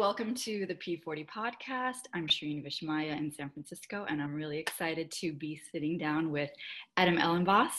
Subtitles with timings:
[0.00, 2.08] welcome to the P40 podcast.
[2.14, 6.48] I'm Shireen Vishmaya in San Francisco, and I'm really excited to be sitting down with
[6.96, 7.72] Adam Elenbaas.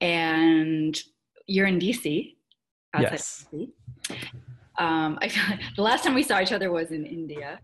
[0.00, 1.00] And
[1.46, 2.34] you're in DC.
[2.98, 3.46] Yes.
[3.54, 3.70] DC.
[4.78, 7.60] Um, I, the last time we saw each other was in India.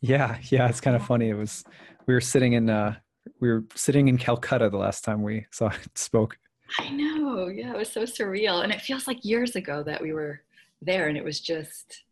[0.00, 1.28] Yeah, yeah, it's kind of funny.
[1.28, 1.64] It was
[2.06, 2.94] we were sitting in uh,
[3.38, 6.38] we were sitting in Calcutta the last time we saw spoke.
[6.78, 7.48] I know.
[7.48, 10.40] Yeah, it was so surreal, and it feels like years ago that we were
[10.80, 12.04] there, and it was just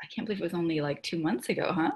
[0.00, 1.90] I can't believe it was only like two months ago, huh?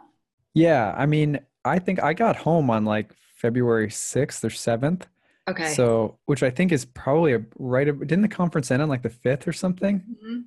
[0.54, 5.06] Yeah, I mean, I think I got home on like February sixth or seventh.
[5.48, 5.74] Okay.
[5.74, 7.86] So, which I think is probably a right.
[7.86, 10.00] Didn't the conference end on like the fifth or something?
[10.00, 10.40] Mm-hmm.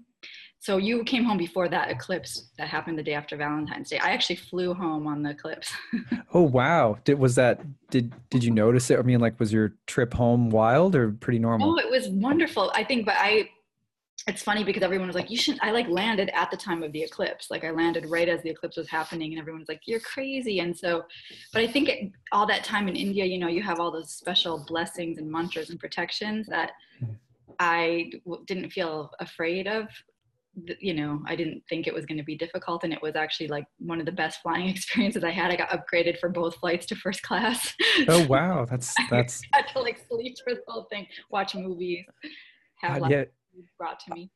[0.65, 3.99] So you came home before that eclipse that happened the day after Valentine's Day.
[3.99, 5.71] I actually flew home on the eclipse.
[6.33, 6.97] oh wow!
[7.03, 7.61] Did was that?
[7.91, 8.97] Did did you notice it?
[8.97, 11.73] I mean, like, was your trip home wild or pretty normal?
[11.73, 12.71] Oh, it was wonderful.
[12.73, 13.49] I think, but I.
[14.27, 16.91] It's funny because everyone was like, "You should." I like landed at the time of
[16.91, 17.51] the eclipse.
[17.51, 20.59] Like I landed right as the eclipse was happening, and everyone was like, "You're crazy."
[20.59, 21.03] And so,
[21.53, 24.11] but I think it, all that time in India, you know, you have all those
[24.11, 26.71] special blessings and mantras and protections that.
[27.57, 28.11] I
[28.47, 29.87] didn't feel afraid of
[30.79, 33.47] you know i didn't think it was going to be difficult and it was actually
[33.47, 36.85] like one of the best flying experiences i had i got upgraded for both flights
[36.85, 37.73] to first class
[38.07, 42.05] oh wow that's that's I had to like sleep for the whole thing watch movies
[42.81, 43.23] have uh, yeah.
[43.77, 44.29] Brought to me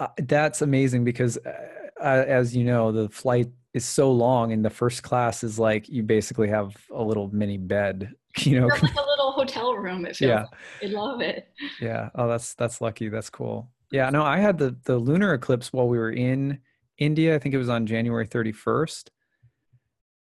[0.00, 4.70] uh, that's amazing because uh, as you know the flight is so long and the
[4.70, 9.06] first class is like you basically have a little mini bed you know like a
[9.06, 10.44] little hotel room it feels yeah
[10.82, 10.90] like.
[10.90, 11.48] i love it
[11.80, 15.72] yeah oh that's that's lucky that's cool yeah, no, I had the the lunar eclipse
[15.72, 16.58] while we were in
[16.98, 17.34] India.
[17.34, 19.08] I think it was on January 31st.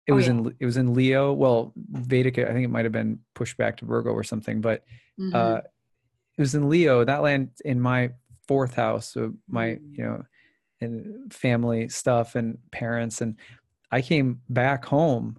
[0.06, 0.32] It oh, was yeah.
[0.32, 1.32] in it was in Leo.
[1.32, 4.84] Well, Vedic, I think it might have been pushed back to Virgo or something, but
[5.18, 5.34] mm-hmm.
[5.34, 5.58] uh,
[6.36, 7.04] it was in Leo.
[7.04, 8.10] That land in my
[8.46, 9.94] fourth house, so my mm-hmm.
[9.94, 10.22] you know,
[10.80, 13.36] and family stuff and parents, and
[13.90, 15.38] I came back home,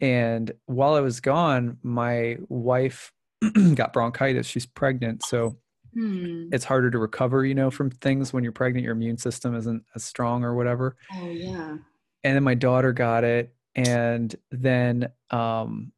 [0.00, 3.12] and while I was gone, my wife
[3.74, 4.46] got bronchitis.
[4.46, 5.56] She's pregnant, so
[5.94, 6.48] Hmm.
[6.52, 8.84] It's harder to recover, you know, from things when you're pregnant.
[8.84, 10.96] Your immune system isn't as strong or whatever.
[11.14, 11.76] Oh yeah.
[12.24, 15.92] And then my daughter got it, and then um,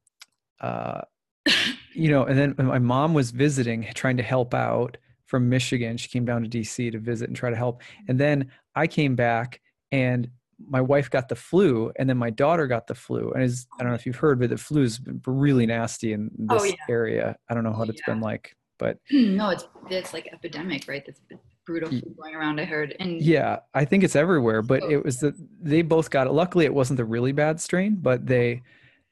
[0.60, 1.02] uh,
[1.92, 4.96] you know, and then my mom was visiting, trying to help out
[5.34, 5.96] from Michigan.
[5.96, 7.82] She came down to DC to visit and try to help.
[8.08, 9.60] And then I came back
[9.92, 10.28] and
[10.68, 13.82] my wife got the flu and then my daughter got the flu and is i
[13.82, 16.62] don't know if you've heard but the flu has been really nasty in oh, this
[16.62, 16.74] oh, yeah.
[16.88, 21.04] area i don't know what it's been like but no, it's it's like epidemic, right?
[21.06, 21.20] that's
[21.66, 22.60] brutal going around.
[22.60, 24.62] I heard, and yeah, I think it's everywhere.
[24.62, 24.90] But oh.
[24.90, 26.32] it was that they both got it.
[26.32, 28.62] Luckily, it wasn't the really bad strain, but they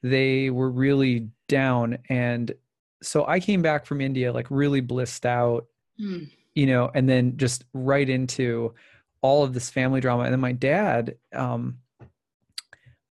[0.02, 2.52] they were really down, and
[3.02, 5.66] so I came back from India like really blissed out,
[6.02, 6.30] mm.
[6.54, 8.74] you know, and then just right into
[9.20, 11.16] all of this family drama, and then my dad.
[11.32, 11.78] um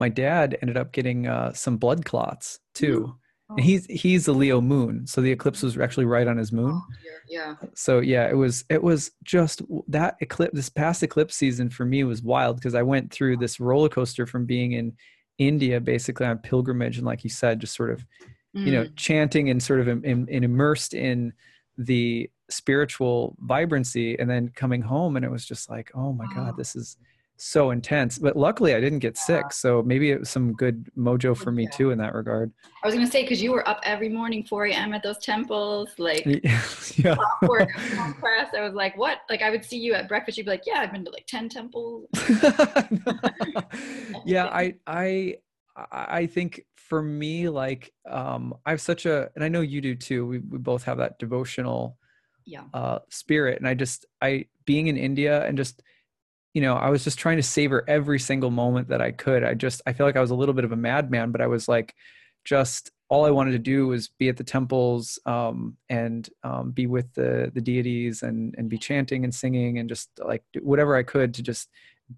[0.02, 3.14] my dad ended up getting uh, some blood clots too.
[3.50, 3.62] And oh.
[3.62, 6.72] he's he's a Leo moon, so the eclipse was actually right on his moon.
[6.74, 6.82] Oh,
[7.28, 7.54] yeah.
[7.74, 10.54] So yeah, it was it was just that eclipse.
[10.54, 14.26] This past eclipse season for me was wild because I went through this roller coaster
[14.26, 14.92] from being in
[15.38, 18.04] India, basically on pilgrimage, and like you said, just sort of,
[18.56, 18.66] mm.
[18.66, 18.96] you know, mm.
[18.96, 21.32] chanting and sort of in, in, in immersed in
[21.78, 26.56] the spiritual vibrancy, and then coming home, and it was just like, oh my god,
[26.56, 26.96] this is
[27.36, 28.18] so intense.
[28.18, 29.22] But luckily, I didn't get yeah.
[29.22, 32.52] sick, so maybe it was some good mojo for me too in that regard.
[32.82, 34.94] I was gonna say because you were up every morning 4 a.m.
[34.94, 36.24] at those temples, like
[36.96, 37.16] yeah.
[37.42, 39.18] I was like, what?
[39.28, 40.38] Like I would see you at breakfast.
[40.38, 42.06] You'd be like, yeah, I've been to like 10 temples.
[44.24, 45.36] yeah, I I
[45.90, 49.94] I think for me, like um, I have such a, and I know you do
[49.94, 50.26] too.
[50.26, 51.96] We we both have that devotional
[52.44, 55.82] yeah uh, spirit, and I just I being in India and just
[56.54, 59.42] you know, I was just trying to savor every single moment that I could.
[59.42, 61.46] I just, I feel like I was a little bit of a madman, but I
[61.46, 61.94] was like,
[62.44, 66.86] just all I wanted to do was be at the temples um, and um, be
[66.86, 71.02] with the the deities and and be chanting and singing and just like whatever I
[71.02, 71.68] could to just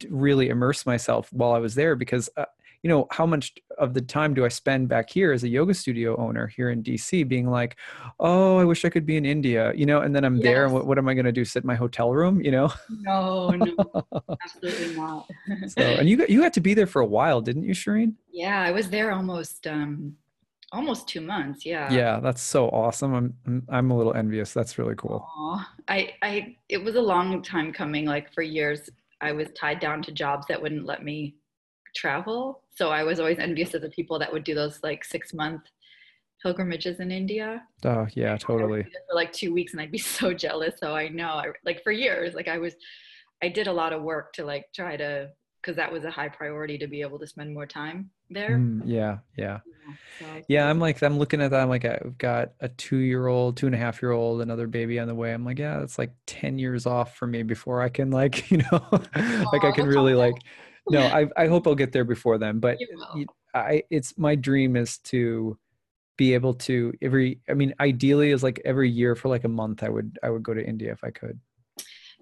[0.09, 2.45] really immerse myself while I was there because uh,
[2.85, 5.73] you know how much of the time do i spend back here as a yoga
[5.73, 7.77] studio owner here in dc being like
[8.21, 10.45] oh i wish i could be in india you know and then i'm yes.
[10.45, 12.51] there and what, what am i going to do sit in my hotel room you
[12.51, 13.75] know no no
[14.43, 15.27] absolutely not
[15.67, 18.13] so and you got you had to be there for a while didn't you shireen
[18.31, 20.15] yeah i was there almost um
[20.71, 23.15] almost two months yeah yeah that's so awesome
[23.47, 25.65] i'm i'm a little envious that's really cool Aww.
[25.89, 28.91] i i it was a long time coming like for years
[29.23, 31.37] i was tied down to jobs that wouldn't let me
[31.95, 32.63] travel.
[32.75, 35.63] So I was always envious of the people that would do those like six month
[36.43, 37.63] pilgrimages in India.
[37.85, 38.83] Oh yeah, totally.
[38.83, 40.75] For like two weeks, and I'd be so jealous.
[40.79, 42.75] So I know, I, like for years, like I was,
[43.43, 45.31] I did a lot of work to like try to
[45.63, 48.59] because that was a high priority to be able to spend more time there.
[48.59, 49.61] Mm, yeah, yeah,
[50.19, 50.69] so, yeah.
[50.69, 51.61] I'm like, I'm looking at that.
[51.61, 55.33] I'm like, I've got a two-year-old, two and a half-year-old, another baby on the way.
[55.33, 58.59] I'm like, yeah, it's like ten years off for me before I can, like, you
[58.59, 58.87] know,
[59.53, 60.35] like I can really like.
[60.91, 62.59] No, I I hope I'll get there before then.
[62.59, 62.79] But
[63.55, 65.57] I, it's my dream is to
[66.17, 67.41] be able to every.
[67.49, 69.83] I mean, ideally, is like every year for like a month.
[69.83, 71.39] I would I would go to India if I could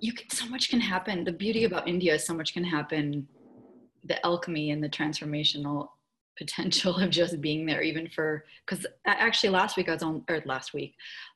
[0.02, 3.26] you can so much can happen the beauty about india is so much can happen
[4.04, 5.88] the alchemy and the transformational
[6.38, 10.42] potential of just being there even for because actually last week i was on or
[10.46, 10.94] last week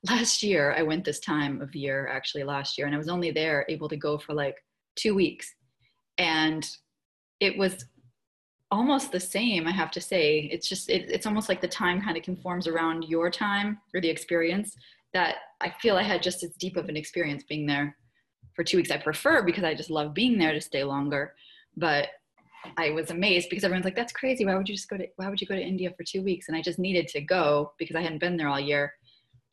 [0.08, 3.30] last year i went this time of year actually last year and i was only
[3.30, 4.56] there able to go for like
[4.96, 5.54] two weeks
[6.16, 6.66] and
[7.40, 7.84] it was
[8.70, 12.02] almost the same i have to say it's just it, it's almost like the time
[12.02, 14.76] kind of conforms around your time or the experience
[15.12, 17.96] that i feel i had just as deep of an experience being there
[18.56, 21.34] for two weeks I prefer because I just love being there to stay longer.
[21.76, 22.08] But
[22.78, 24.44] I was amazed because everyone's like, that's crazy.
[24.44, 26.48] Why would you just go to, why would you go to India for two weeks?
[26.48, 28.94] And I just needed to go because I hadn't been there all year.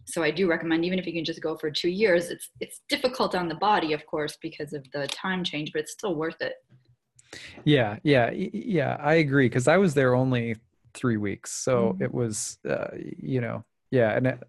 [0.06, 2.82] So I do recommend, even if you can just go for two years, it's, it's
[2.90, 6.42] difficult on the body, of course, because of the time change, but it's still worth
[6.42, 6.54] it.
[7.66, 7.98] Yeah.
[8.04, 8.32] Yeah.
[8.32, 8.98] Yeah.
[9.00, 9.50] I agree.
[9.50, 10.56] Cause I was there only
[10.94, 11.52] three weeks.
[11.52, 12.04] So mm-hmm.
[12.04, 14.16] it was, uh, you know, yeah.
[14.16, 14.40] And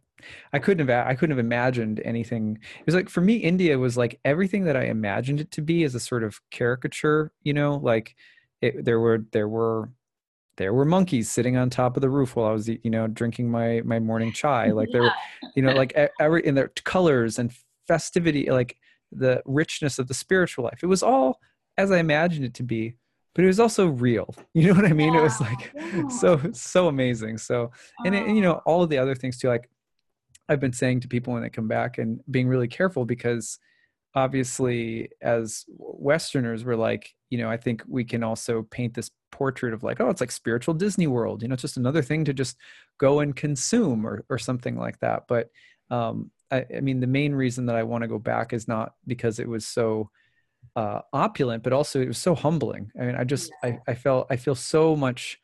[0.52, 2.58] I couldn't have I couldn't have imagined anything.
[2.78, 5.84] It was like for me, India was like everything that I imagined it to be
[5.84, 7.32] as a sort of caricature.
[7.42, 8.14] You know, like
[8.60, 9.90] it, there were there were
[10.56, 13.50] there were monkeys sitting on top of the roof while I was you know drinking
[13.50, 14.70] my my morning chai.
[14.70, 15.12] Like there, were,
[15.56, 17.52] you know, like every in their colors and
[17.86, 18.76] festivity, like
[19.12, 20.80] the richness of the spiritual life.
[20.82, 21.40] It was all
[21.76, 22.96] as I imagined it to be
[23.34, 24.32] but it was also real.
[24.54, 25.14] You know what i mean?
[25.14, 26.08] Yeah, it was like yeah.
[26.08, 27.38] so so amazing.
[27.38, 27.72] So
[28.04, 29.68] and, it, and you know all of the other things too like
[30.48, 33.58] I've been saying to people when they come back and being really careful because
[34.14, 39.74] obviously as westerners we're like you know i think we can also paint this portrait
[39.74, 42.32] of like oh it's like spiritual disney world you know it's just another thing to
[42.32, 42.56] just
[42.98, 45.24] go and consume or, or something like that.
[45.28, 45.50] But
[45.90, 48.94] um, I, I, mean the main reason that i want to go back is not
[49.06, 50.10] because it was so
[50.76, 54.26] uh, opulent but also it was so humbling i mean i just I, I felt
[54.30, 55.38] i feel so much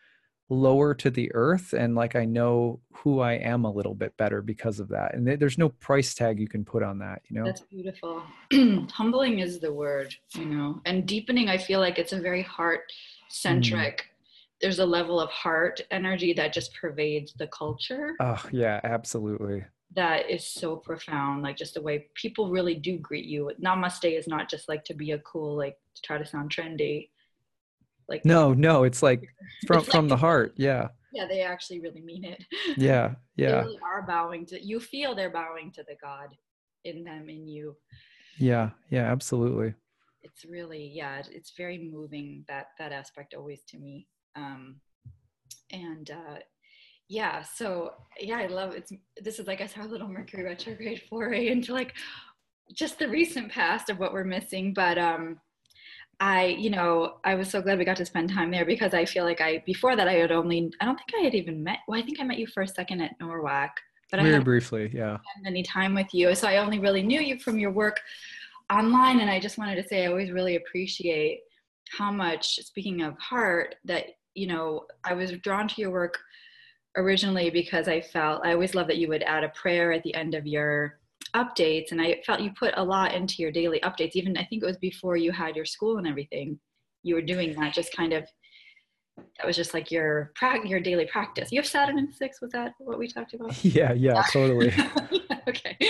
[0.50, 4.42] lower to the earth and like I know who I am a little bit better
[4.42, 5.14] because of that.
[5.14, 7.46] And there's no price tag you can put on that, you know.
[7.46, 8.24] That's beautiful.
[8.90, 10.82] Humbling is the word, you know.
[10.84, 12.92] And deepening I feel like it's a very heart
[13.28, 13.98] centric.
[13.98, 14.04] Mm.
[14.60, 18.14] There's a level of heart energy that just pervades the culture.
[18.20, 19.64] Oh, yeah, absolutely.
[19.96, 21.42] That is so profound.
[21.42, 23.50] Like just the way people really do greet you.
[23.62, 27.08] Namaste is not just like to be a cool like to try to sound trendy
[28.10, 29.22] like no, no, it's like
[29.66, 30.52] from it's from like, the heart.
[30.56, 30.88] Yeah.
[31.12, 32.44] Yeah, they actually really mean it.
[32.76, 33.48] Yeah, yeah.
[33.48, 34.78] they really are bowing to you.
[34.78, 36.36] Feel they're bowing to the God
[36.84, 37.76] in them in you.
[38.36, 39.74] Yeah, yeah, absolutely.
[40.22, 44.06] It's really yeah, it's very moving that that aspect always to me.
[44.36, 44.76] Um,
[45.72, 46.38] and uh,
[47.10, 48.92] yeah, so yeah, I love it's.
[49.20, 51.94] This is like I guess our little Mercury retrograde foray into like
[52.72, 55.40] just the recent past of what we're missing, but um
[56.20, 59.06] I, you know, I was so glad we got to spend time there because I
[59.06, 61.78] feel like I, before that, I had only, I don't think I had even met,
[61.88, 63.70] well, I think I met you for a second at NORWAC,
[64.10, 65.16] but Very briefly, yeah.
[65.46, 66.34] any time with you.
[66.34, 67.98] So I only really knew you from your work
[68.70, 69.20] online.
[69.20, 71.40] And I just wanted to say, I always really appreciate
[71.96, 74.04] how much, speaking of heart, that,
[74.34, 76.18] you know, I was drawn to your work
[76.96, 80.14] originally because I felt, I always love that you would add a prayer at the
[80.14, 80.98] end of your
[81.34, 84.12] updates and i felt you put a lot into your daily updates.
[84.14, 86.58] Even i think it was before you had your school and everything
[87.02, 88.26] you were doing that just kind of
[89.36, 90.32] that was just like your
[90.64, 91.52] your daily practice.
[91.52, 93.62] You have saturn in six was that what we talked about?
[93.64, 94.72] Yeah yeah totally.
[95.10, 95.76] Yeah, okay.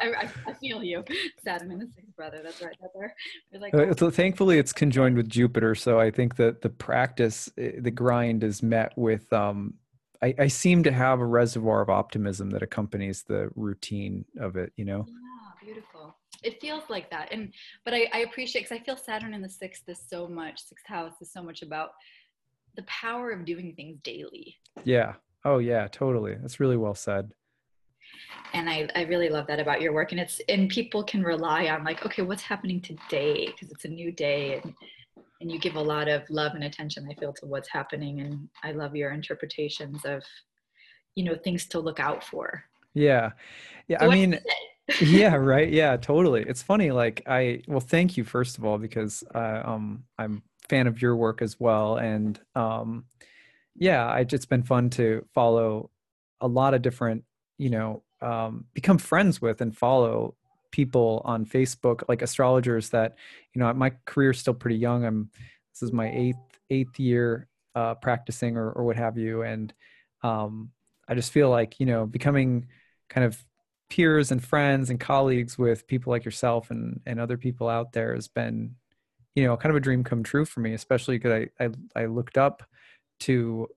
[0.00, 1.04] I, I, feel you.
[1.44, 3.14] Saturn in the six brother that's right that's there
[3.60, 7.72] like uh, so thankfully it's conjoined with jupiter so i think that the practice eh,
[7.78, 9.74] the grind is met with um
[10.22, 14.72] I, I seem to have a reservoir of optimism that accompanies the routine of it,
[14.76, 15.04] you know?
[15.08, 16.16] Yeah, beautiful.
[16.42, 17.28] It feels like that.
[17.32, 17.52] And,
[17.84, 20.86] but I, I appreciate, cause I feel Saturn in the sixth is so much, sixth
[20.86, 21.90] house is so much about
[22.76, 24.56] the power of doing things daily.
[24.84, 25.14] Yeah.
[25.44, 26.36] Oh yeah, totally.
[26.40, 27.32] That's really well said
[28.54, 31.68] and I, I really love that about your work and it's and people can rely
[31.68, 34.74] on like okay what's happening today because it's a new day and
[35.42, 38.48] and you give a lot of love and attention i feel to what's happening and
[38.64, 40.22] i love your interpretations of
[41.14, 42.64] you know things to look out for.
[42.94, 43.30] Yeah.
[43.88, 44.40] Yeah so i mean
[45.00, 45.70] yeah right?
[45.70, 46.42] Yeah totally.
[46.42, 50.86] It's funny like i well thank you first of all because uh, um i'm fan
[50.86, 53.04] of your work as well and um
[53.76, 55.90] yeah I, it's been fun to follow
[56.40, 57.24] a lot of different
[57.58, 60.36] you know um, become friends with and follow
[60.72, 63.16] people on Facebook, like astrologers that,
[63.54, 65.04] you know, my career is still pretty young.
[65.04, 65.30] I'm
[65.72, 66.36] this is my eighth
[66.70, 69.72] eighth year uh, practicing or, or what have you and
[70.22, 70.70] um,
[71.08, 72.66] i just feel like you know becoming
[73.08, 73.42] kind of
[73.90, 78.14] peers and friends and colleagues with people like yourself and and other people out there
[78.14, 78.74] has been
[79.34, 82.06] you know kind of a dream come true for me especially because I, I i
[82.06, 82.62] looked up
[83.20, 83.68] to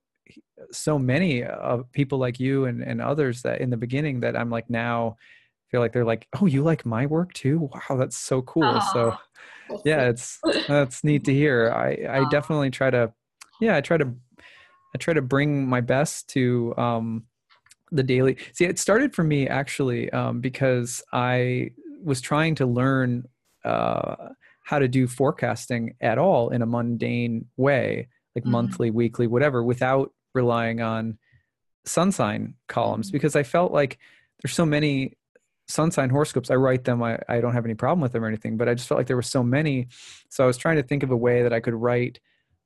[0.72, 4.38] so many of uh, people like you and, and others that in the beginning that
[4.38, 5.18] i'm like now
[5.75, 8.94] feel like they're like oh you like my work too wow that's so cool Aww.
[8.94, 9.17] so
[9.86, 10.39] yeah it's
[10.70, 12.32] that's neat to hear i i Aww.
[12.32, 13.12] definitely try to
[13.60, 17.25] yeah i try to i try to bring my best to um
[17.91, 23.25] the daily see it started for me actually um because i was trying to learn
[23.65, 24.29] uh
[24.63, 28.51] how to do forecasting at all in a mundane way like mm-hmm.
[28.51, 31.17] monthly weekly whatever without relying on
[31.84, 33.17] sun sign columns mm-hmm.
[33.17, 34.00] because i felt like
[34.41, 35.17] there's so many
[35.67, 38.27] sun sign horoscopes i write them I, I don't have any problem with them or
[38.27, 39.88] anything but i just felt like there were so many.
[40.29, 42.19] So i was trying to think of a way that i could write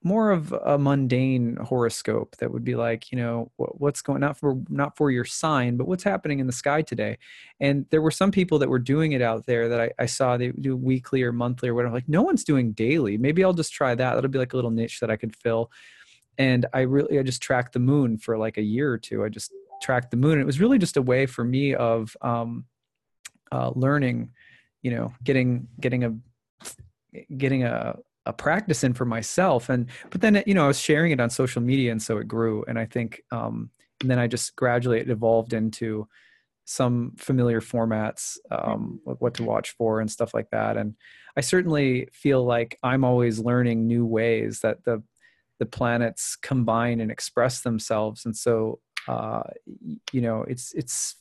[0.03, 4.61] more of a mundane horoscope that would be like you know what's going not for
[4.69, 7.17] not for your sign but what's happening in the sky today?
[7.59, 10.37] And there were some people that were doing it out there that i, I saw
[10.37, 13.17] they do weekly or monthly or whatever like no one's doing daily.
[13.17, 14.15] Maybe i'll just try that.
[14.15, 15.69] That'll be like a little niche that i could fill.
[16.37, 19.25] And i really i just tracked the moon for like a year or two.
[19.25, 19.51] I just
[19.81, 20.33] tracked the moon.
[20.33, 22.65] And it was really just a way for me of um,
[23.51, 24.31] uh, learning,
[24.81, 26.15] you know, getting getting a
[27.37, 29.69] getting a a practice in for myself.
[29.69, 32.27] And but then you know i was sharing it on social media and so it
[32.27, 32.63] grew.
[32.67, 36.07] And i think um and then i just gradually it evolved into
[36.65, 40.77] some familiar formats um what to watch for and stuff like that.
[40.77, 40.95] And
[41.35, 45.01] i certainly feel like i'm always learning new ways that the
[45.59, 48.25] the planets combine and express themselves.
[48.25, 49.43] And so uh
[50.11, 51.15] you know it's it's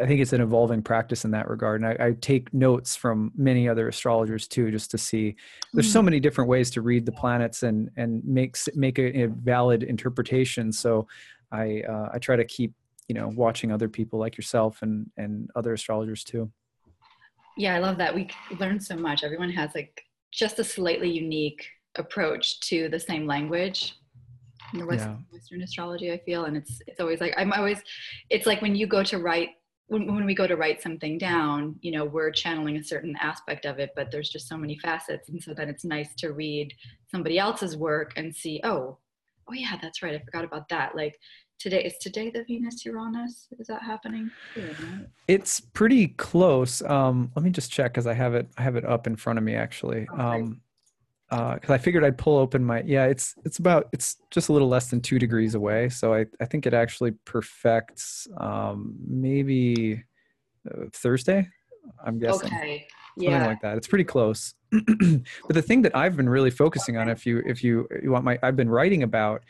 [0.00, 1.82] I think it's an evolving practice in that regard.
[1.82, 5.36] And I, I, take notes from many other astrologers too, just to see
[5.72, 6.06] there's so hmm.
[6.06, 10.72] many different ways to read the planets and, and makes make a, a valid interpretation.
[10.72, 11.06] So
[11.50, 12.72] I, uh, I try to keep,
[13.08, 16.50] you know, watching other people like yourself and, and other astrologers too.
[17.56, 17.74] Yeah.
[17.74, 18.14] I love that.
[18.14, 19.24] We learn so much.
[19.24, 23.94] Everyone has like just a slightly unique approach to the same language
[24.72, 25.36] in the Western, yeah.
[25.36, 26.46] Western astrology, I feel.
[26.46, 27.82] And it's, it's always like, I'm always,
[28.30, 29.50] it's like when you go to write
[29.88, 33.66] when, when we go to write something down, you know, we're channeling a certain aspect
[33.66, 35.28] of it, but there's just so many facets.
[35.28, 36.72] And so then it's nice to read
[37.10, 38.96] somebody else's work and see, oh,
[39.48, 40.14] oh yeah, that's right.
[40.14, 40.96] I forgot about that.
[40.96, 41.18] Like
[41.58, 43.48] today, is today the Venus Uranus?
[43.58, 44.30] Is that happening?
[44.56, 44.64] Yeah,
[45.28, 46.80] It's pretty close.
[46.82, 49.38] Um, let me just check because I have it, I have it up in front
[49.38, 50.06] of me actually.
[50.10, 50.61] Oh, um,
[51.32, 54.52] because uh, I figured I'd pull open my yeah it's it's about it's just a
[54.52, 55.88] little less than two degrees away.
[55.88, 60.04] So I I think it actually perfects um, maybe
[60.70, 61.48] uh, Thursday
[62.04, 62.52] I'm guessing.
[62.52, 62.86] Okay.
[63.16, 63.30] Yeah.
[63.30, 63.76] something like that.
[63.76, 64.54] It's pretty close.
[64.72, 68.24] But the thing that I've been really focusing on if you if you you want
[68.24, 69.42] my I've been writing about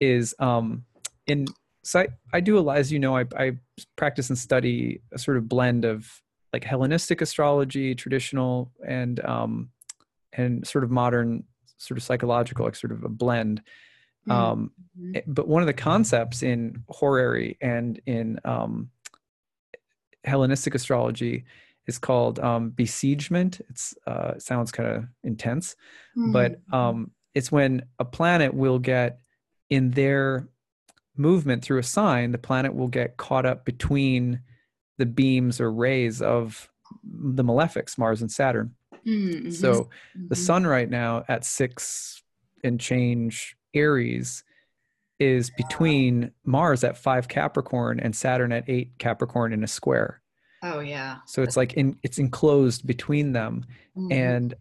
[0.00, 0.84] is um
[1.26, 1.46] in
[1.82, 3.52] so I, I do a lot as you know I, I
[3.96, 6.06] practice and study a sort of blend of
[6.52, 9.70] like Hellenistic astrology traditional and um
[10.32, 11.44] and sort of modern
[11.78, 13.62] sort of psychological like sort of a blend
[14.28, 14.32] mm-hmm.
[14.32, 14.70] um,
[15.14, 18.90] eh, but one of the concepts in horary and in um,
[20.24, 21.44] hellenistic astrology
[21.86, 25.76] is called um, besiegement it's uh, it sounds kind of intense
[26.16, 26.32] mm-hmm.
[26.32, 29.20] but um, it's when a planet will get
[29.70, 30.48] in their
[31.16, 34.40] movement through a sign the planet will get caught up between
[34.98, 36.68] the beams or rays of
[37.04, 38.74] the malefics mars and saturn
[39.06, 39.50] Mm-hmm.
[39.50, 40.28] So mm-hmm.
[40.28, 42.22] the sun right now at six
[42.62, 44.44] and change Aries
[45.18, 50.22] is between Mars at five Capricorn and Saturn at eight Capricorn in a square.
[50.62, 51.18] Oh yeah.
[51.26, 53.64] So it's like in it's enclosed between them,
[53.96, 54.12] mm-hmm.
[54.12, 54.54] and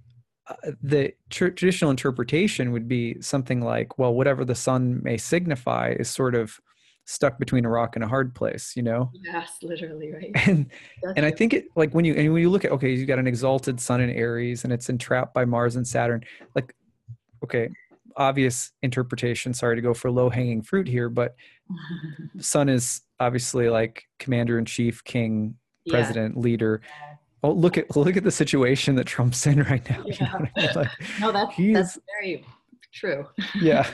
[0.48, 5.96] uh, the tr- traditional interpretation would be something like, well, whatever the sun may signify
[6.00, 6.60] is sort of
[7.10, 10.70] stuck between a rock and a hard place you know yes literally right and
[11.02, 13.08] That's and i think it like when you and when you look at okay you've
[13.08, 16.24] got an exalted sun in aries and it's entrapped by mars and saturn
[16.54, 16.76] like
[17.44, 17.68] okay
[18.16, 21.34] obvious interpretation sorry to go for low hanging fruit here but
[22.40, 25.56] sun is obviously like commander in chief king
[25.88, 26.42] president yeah.
[26.42, 26.82] leader
[27.42, 30.14] oh look at look at the situation that trump's in right now yeah.
[30.14, 30.70] you know I mean?
[30.76, 32.46] like, no that's that's very
[32.94, 33.28] true.
[33.60, 33.88] Yeah.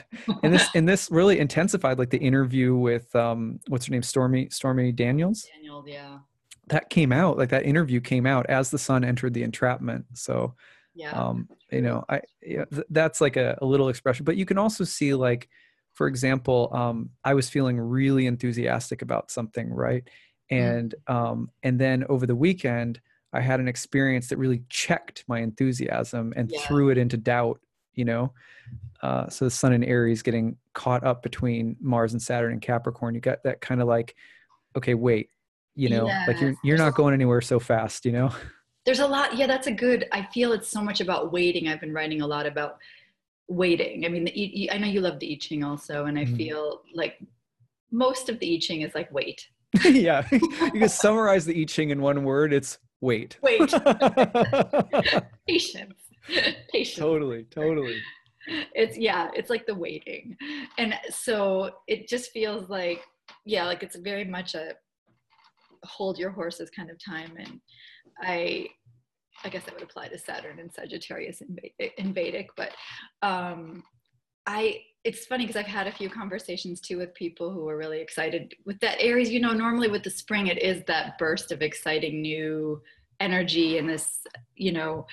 [0.44, 4.50] And this and this really intensified like the interview with um what's her name stormy
[4.50, 5.48] stormy daniels?
[5.56, 6.20] Daniels yeah.
[6.68, 10.06] That came out like that interview came out as the sun entered the entrapment.
[10.14, 10.56] So
[10.98, 14.24] yeah um you know i yeah, th- that's like a, a little expression.
[14.24, 15.50] But you can also see like
[15.94, 20.04] for example um i was feeling really enthusiastic about something right?
[20.52, 20.64] Mm-hmm.
[20.64, 23.02] and um and then over the weekend
[23.34, 26.60] i had an experience that really checked my enthusiasm and yeah.
[26.60, 27.60] threw it into doubt
[27.96, 28.32] you know?
[29.02, 33.14] Uh, so the sun in aries getting caught up between mars and saturn and capricorn
[33.14, 34.16] you got that kind of like
[34.76, 35.30] okay wait
[35.76, 36.28] you know yes.
[36.28, 38.32] like you're you're not going anywhere so fast you know?
[38.86, 41.68] There's a lot yeah that's a good i feel it's so much about waiting.
[41.68, 42.78] I've been writing a lot about
[43.48, 44.06] waiting.
[44.06, 46.36] I mean the, i know you love the i ching also and i mm.
[46.38, 47.20] feel like
[47.92, 49.48] most of the i ching is like wait.
[49.84, 50.40] Yeah you
[50.72, 53.38] can summarize the i ching in one word it's wait.
[53.44, 53.72] Wait.
[55.48, 56.05] Patience
[56.72, 58.00] patience totally totally.
[58.74, 60.38] It's yeah it's like the waiting.
[60.78, 63.02] And so it just feels like
[63.46, 64.74] yeah like it's very much a
[65.84, 67.34] hold your horses kind of time.
[67.38, 67.60] And
[68.22, 68.68] i
[69.44, 71.58] i guess that would apply to saturn and sagittarius in,
[71.98, 72.72] in vedic but
[73.22, 73.84] um
[74.48, 78.00] i it's funny because i've had a few conversations too with people who are really
[78.00, 81.62] excited with that aries you know normally with the spring it is that burst of
[81.62, 82.82] exciting new
[83.20, 84.22] energy and this
[84.56, 85.06] you know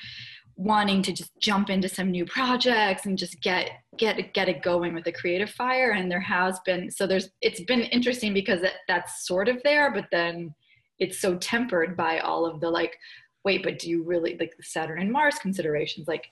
[0.63, 4.95] wanting to just jump into some new projects and just get get get it going
[4.95, 8.75] with the creative fire and there has been so there's it's been interesting because it,
[8.87, 10.55] that's sort of there but then
[10.99, 12.97] it's so tempered by all of the like
[13.45, 16.27] wait but do you really like the saturn and mars considerations like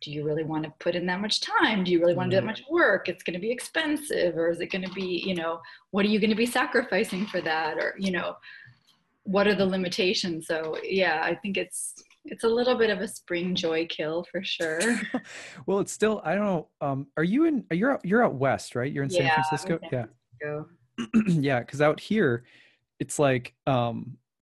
[0.00, 1.82] do you really want to put in that much time?
[1.82, 2.50] Do you really want to do that mm.
[2.50, 3.08] much work?
[3.08, 5.60] It's going to be expensive or is it going to be you know
[5.90, 7.78] what are you going to be sacrificing for that?
[7.78, 8.36] Or you know
[9.24, 10.46] what are the limitations?
[10.46, 11.94] So yeah i think it's
[12.30, 14.80] it's a little bit of a spring joy kill for sure.
[15.66, 16.68] well, it's still I don't know.
[16.80, 17.64] Um, are you in?
[17.70, 18.90] You're out, you're out west, right?
[18.90, 19.78] You're in San yeah, Francisco.
[19.90, 20.68] San Francisco.
[20.98, 21.22] Yeah.
[21.26, 22.44] yeah, because out here,
[22.98, 24.16] it's like um,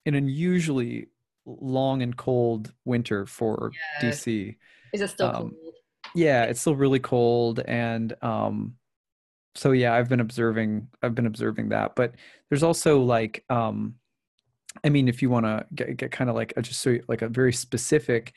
[0.07, 1.09] an unusually
[1.47, 3.73] long and cold winter for
[4.03, 4.25] yes.
[4.25, 4.57] DC.
[4.93, 5.55] Is it still um, cold?
[6.15, 8.75] Yeah, it's still really cold, and um,
[9.55, 10.89] so yeah, I've been observing.
[11.03, 12.15] I've been observing that, but
[12.49, 13.97] there's also like um,
[14.85, 17.23] I mean, if you want to get, get kind of like a, just so like
[17.23, 18.32] a very specific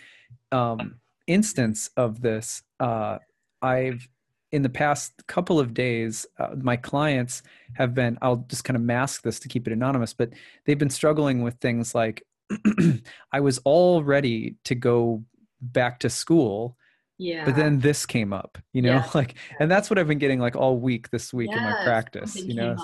[0.52, 0.96] um,
[1.28, 3.20] instance of this, uh,
[3.62, 4.08] I've
[4.52, 7.42] in the past couple of days, uh, my clients
[7.76, 8.18] have been.
[8.22, 10.32] I'll just kind of mask this to keep it anonymous, but
[10.66, 12.24] they've been struggling with things like
[13.32, 15.24] I was all ready to go
[15.62, 16.78] back to school.
[17.18, 17.46] Yeah.
[17.46, 19.10] But then this came up, you know, yeah.
[19.14, 21.84] like, and that's what I've been getting like all week this week yes, in my
[21.84, 22.76] practice, you know,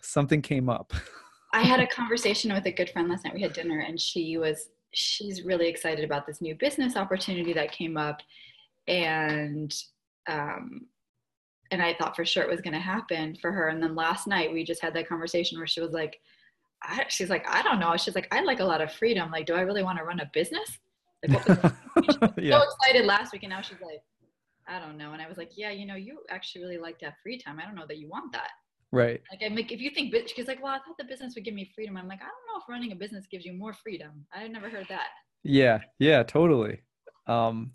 [0.00, 0.92] something came up.
[1.52, 3.34] I had a conversation with a good friend last night.
[3.34, 7.72] We had dinner, and she was she's really excited about this new business opportunity that
[7.72, 8.20] came up,
[8.86, 9.74] and
[10.28, 10.86] um,
[11.70, 13.68] and I thought for sure it was going to happen for her.
[13.68, 16.20] And then last night we just had that conversation where she was like,
[16.82, 17.96] I, she's like, I don't know.
[17.96, 19.30] She's like, I like a lot of freedom.
[19.30, 20.78] Like, do I really want to run a business?
[21.26, 21.46] Like,
[22.36, 22.58] yeah.
[22.58, 24.02] so excited last week, and now she's like,
[24.68, 25.12] I don't know.
[25.12, 27.58] And I was like, yeah, you know, you actually really like that free time.
[27.58, 28.50] I don't know that you want that.
[28.92, 29.22] Right.
[29.30, 31.54] Like I'm like, if you think she's like, well, I thought the business would give
[31.54, 31.96] me freedom.
[31.96, 34.26] I'm like, I don't know if running a business gives you more freedom.
[34.32, 35.06] I never heard that.
[35.42, 35.80] Yeah.
[35.98, 36.22] Yeah.
[36.22, 36.82] Totally.
[37.26, 37.72] Um,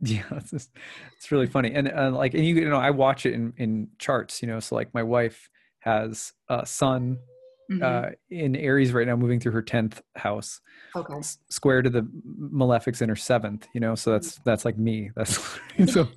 [0.00, 0.70] yeah, it's just,
[1.14, 1.74] it's really funny.
[1.74, 4.40] And uh, like, and you, you know, I watch it in in charts.
[4.40, 5.50] You know, so like my wife
[5.80, 7.18] has a son
[7.70, 7.82] mm-hmm.
[7.82, 10.62] uh, in Aries right now, moving through her tenth house.
[10.96, 11.18] Okay.
[11.18, 13.68] S- square to the malefics in her seventh.
[13.74, 15.10] You know, so that's that's like me.
[15.14, 15.38] That's
[15.92, 16.08] so.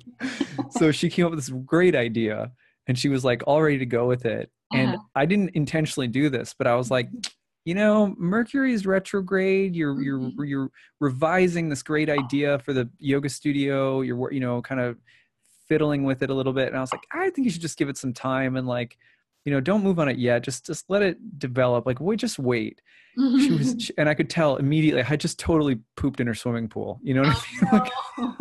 [0.70, 2.52] so she came up with this great idea
[2.86, 5.04] and she was like all ready to go with it and uh-huh.
[5.14, 7.08] i didn't intentionally do this but i was like
[7.64, 10.44] you know mercury's retrograde you're you're mm-hmm.
[10.44, 10.70] you're
[11.00, 14.96] revising this great idea for the yoga studio you're you know kind of
[15.68, 17.78] fiddling with it a little bit and i was like i think you should just
[17.78, 18.96] give it some time and like
[19.44, 22.38] you know don't move on it yet just just let it develop like wait just
[22.38, 22.80] wait.
[23.16, 26.68] She was she, and i could tell immediately i just totally pooped in her swimming
[26.68, 27.84] pool you know what oh, i mean?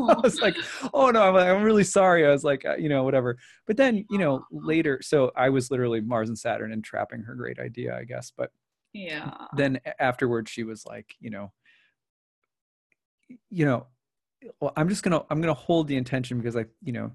[0.08, 0.56] Like, i was like
[0.94, 1.12] oh.
[1.12, 2.26] No I'm, like, I'm really sorry.
[2.26, 3.38] I was like uh, you know whatever.
[3.68, 7.36] But then you know later so i was literally mars and saturn and trapping her
[7.36, 8.52] great idea i guess but
[8.94, 9.32] yeah.
[9.58, 11.52] then afterwards she was like you know
[13.50, 13.88] you know
[14.60, 17.12] well, i'm just gonna i'm gonna hold the intention because i you know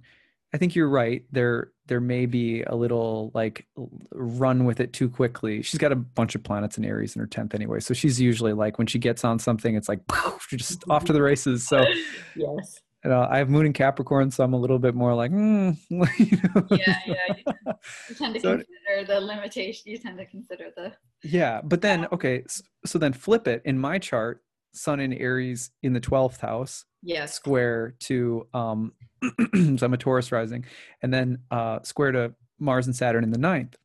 [0.55, 1.25] I think you're right.
[1.31, 3.67] There there may be a little like
[4.13, 5.63] run with it too quickly.
[5.63, 7.81] She's got a bunch of planets in Aries in her 10th anyway.
[7.81, 11.13] So she's usually like when she gets on something it's like poof, just off to
[11.13, 11.67] the races.
[11.67, 11.85] So
[12.37, 12.81] Yes.
[13.05, 15.77] You know, I have moon in Capricorn, so I'm a little bit more like, mm,
[15.89, 16.67] you know?
[16.77, 17.35] yeah, yeah.
[17.37, 19.83] You tend, you tend to so, consider the limitation.
[19.87, 20.93] You tend to consider the.
[21.23, 24.43] Yeah, but then okay, so, so then flip it in my chart.
[24.75, 26.85] Sun in Aries in the 12th house.
[27.03, 27.35] Yes.
[27.35, 28.93] Square to um
[29.77, 30.65] so I'm a Taurus rising,
[31.03, 33.77] and then uh, square to Mars and Saturn in the ninth.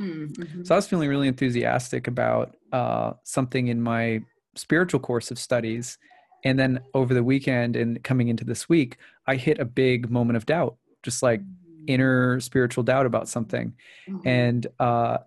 [0.00, 0.64] Mm-hmm.
[0.64, 4.22] So I was feeling really enthusiastic about uh, something in my
[4.54, 5.98] spiritual course of studies.
[6.44, 10.36] And then over the weekend and coming into this week, I hit a big moment
[10.36, 11.84] of doubt, just like mm-hmm.
[11.88, 13.74] inner spiritual doubt about something.
[14.08, 14.28] Mm-hmm.
[14.28, 15.18] And, uh,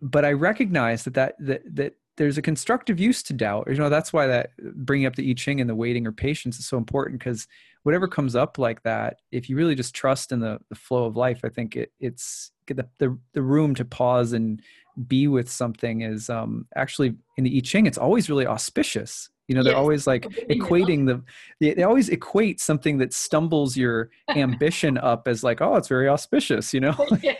[0.00, 3.68] but I recognize that, that, that, that there's a constructive use to doubt.
[3.70, 6.58] You know, that's why that bringing up the I Ching and the waiting or patience
[6.58, 7.46] is so important because
[7.88, 11.16] whatever comes up like that if you really just trust in the, the flow of
[11.16, 14.60] life i think it, it's the, the, the room to pause and
[15.06, 19.54] be with something is um, actually in the i ching it's always really auspicious you
[19.54, 19.78] know they're yes.
[19.78, 21.22] always like equating the
[21.60, 26.08] they, they always equate something that stumbles your ambition up as like oh it's very
[26.08, 27.32] auspicious you know yeah,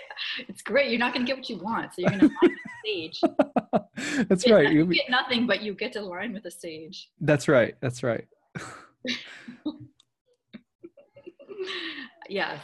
[0.49, 2.53] it's great you're not going to get what you want so you're going to find
[2.53, 3.21] the sage
[4.29, 4.73] that's right.
[4.73, 7.75] you get nothing but you get to line with a sage that's right.
[7.81, 8.27] That's right.
[12.29, 12.61] Yes.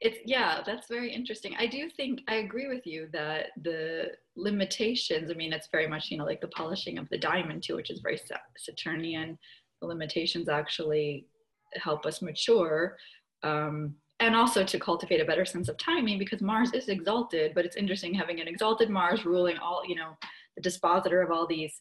[0.00, 1.56] It's yeah that's very interesting.
[1.58, 6.10] I do think i agree with you that the limitations i mean it's very much
[6.10, 8.20] you know like the polishing of the diamond too which is very
[8.56, 9.36] saturnian.
[9.80, 11.26] The limitations actually
[11.74, 12.96] help us mature
[13.42, 17.64] um, and also to cultivate a better sense of timing because mars is exalted but
[17.64, 20.16] it's interesting having an exalted mars ruling all you know
[20.56, 21.80] the dispositor of all these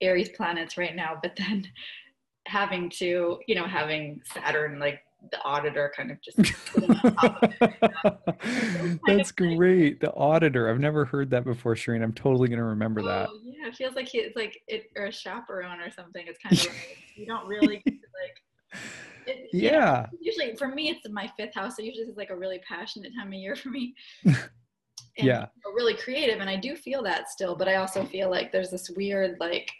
[0.00, 1.66] aries planets right now but then
[2.46, 6.36] having to you know having saturn like the auditor kind of just
[9.06, 10.00] that's great.
[10.00, 10.70] The auditor.
[10.70, 13.28] I've never heard that before shireen i'm totally going to remember oh, that.
[13.42, 13.68] yeah.
[13.68, 16.24] It feels like it's like it or a chaperone or something.
[16.26, 18.42] It's kind of like you don't really like
[19.26, 19.72] it, yeah.
[19.72, 20.06] yeah.
[20.20, 23.28] usually for me it's my fifth house so usually it's like a really passionate time
[23.28, 23.94] of year for me
[25.18, 28.70] yeah really creative and i do feel that still but i also feel like there's
[28.70, 29.70] this weird like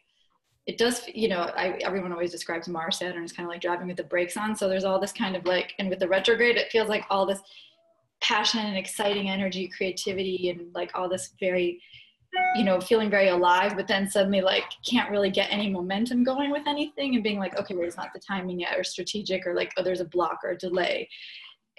[0.67, 3.87] it does you know I, everyone always describes mars saturn as kind of like driving
[3.87, 6.57] with the brakes on so there's all this kind of like and with the retrograde
[6.57, 7.41] it feels like all this
[8.21, 11.81] passion and exciting energy creativity and like all this very
[12.55, 16.51] you know feeling very alive but then suddenly like can't really get any momentum going
[16.51, 19.73] with anything and being like okay it's not the timing yet or strategic or like
[19.77, 21.09] oh there's a block or a delay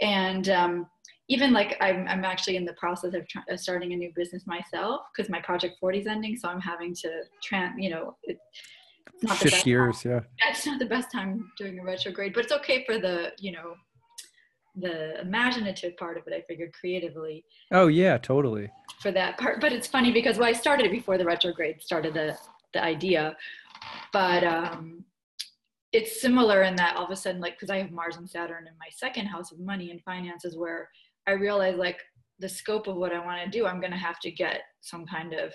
[0.01, 0.87] and um,
[1.27, 5.01] even like I'm, I'm actually in the process of try, starting a new business myself
[5.15, 8.37] because my project 40 is ending so i'm having to tran you know it,
[9.13, 10.11] it's not the best years time.
[10.11, 13.51] yeah it's not the best time doing a retrograde but it's okay for the you
[13.51, 13.75] know
[14.77, 19.71] the imaginative part of it i figured creatively oh yeah totally for that part but
[19.71, 22.37] it's funny because well i started it before the retrograde started the
[22.73, 23.35] the idea
[24.11, 25.03] but um
[25.93, 28.67] it's similar in that all of a sudden like because i have mars and saturn
[28.67, 30.89] in my second house of money and finances where
[31.27, 31.99] I realized like
[32.39, 35.05] the scope of what I want to do, I'm going to have to get some
[35.05, 35.53] kind of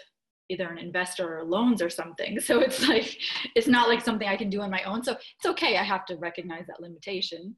[0.48, 2.38] either an investor or loans or something.
[2.44, 3.16] So it's like,
[3.54, 5.04] it's not like something I can do on my own.
[5.04, 5.76] So it's okay.
[5.76, 7.54] I have to recognize that limitation.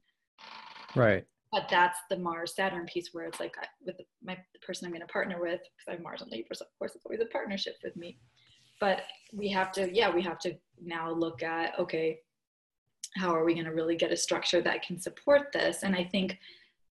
[0.95, 1.25] Right.
[1.53, 4.91] But that's the Mars Saturn piece where it's like with the, my the person I'm
[4.91, 7.21] going to partner with, because I have Mars and Libra, so of course it's always
[7.21, 8.17] a partnership with me.
[8.81, 12.19] But we have to, yeah, we have to now look at, okay,
[13.15, 15.83] how are we going to really get a structure that can support this?
[15.83, 16.39] And I think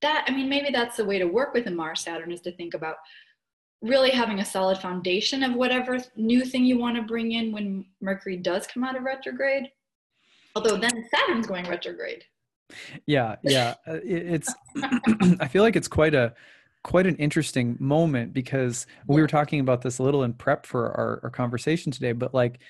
[0.03, 2.53] that i mean maybe that's the way to work with a mars saturn is to
[2.53, 2.97] think about
[3.81, 7.87] really having a solid foundation of whatever new thing you want to bring in when
[8.01, 9.71] mercury does come out of retrograde
[10.55, 12.25] although then saturn's going retrograde
[13.07, 14.53] yeah yeah uh, it's
[15.41, 16.35] i feel like it's quite a
[16.83, 20.91] quite an interesting moment because we were talking about this a little in prep for
[20.93, 22.61] our, our conversation today but like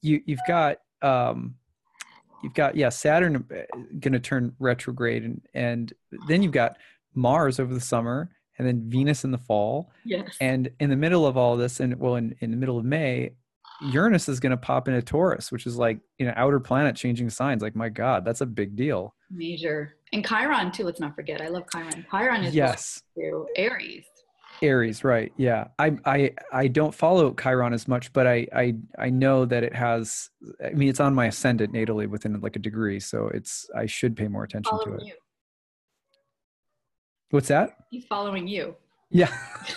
[0.00, 1.54] you you've got um
[2.42, 5.92] you've got yeah Saturn uh, going to turn retrograde, and and
[6.28, 6.76] then you've got
[7.14, 9.90] Mars over the summer, and then Venus in the fall.
[10.04, 10.36] Yes.
[10.40, 13.34] And in the middle of all this, and well, in, in the middle of May,
[13.90, 17.30] Uranus is going to pop into Taurus, which is like you know outer planet changing
[17.30, 17.62] signs.
[17.62, 19.14] Like my God, that's a big deal.
[19.30, 20.84] Major and Chiron too.
[20.84, 21.40] Let's not forget.
[21.40, 22.06] I love Chiron.
[22.10, 24.04] Chiron is yes to Aries.
[24.62, 25.32] Aries, right?
[25.36, 29.64] Yeah, I I I don't follow Chiron as much, but I I I know that
[29.64, 30.30] it has.
[30.64, 34.16] I mean, it's on my ascendant natally within like a degree, so it's I should
[34.16, 35.06] pay more attention to it.
[35.06, 35.14] You.
[37.30, 37.76] What's that?
[37.90, 38.76] He's following you.
[39.12, 39.32] Yeah,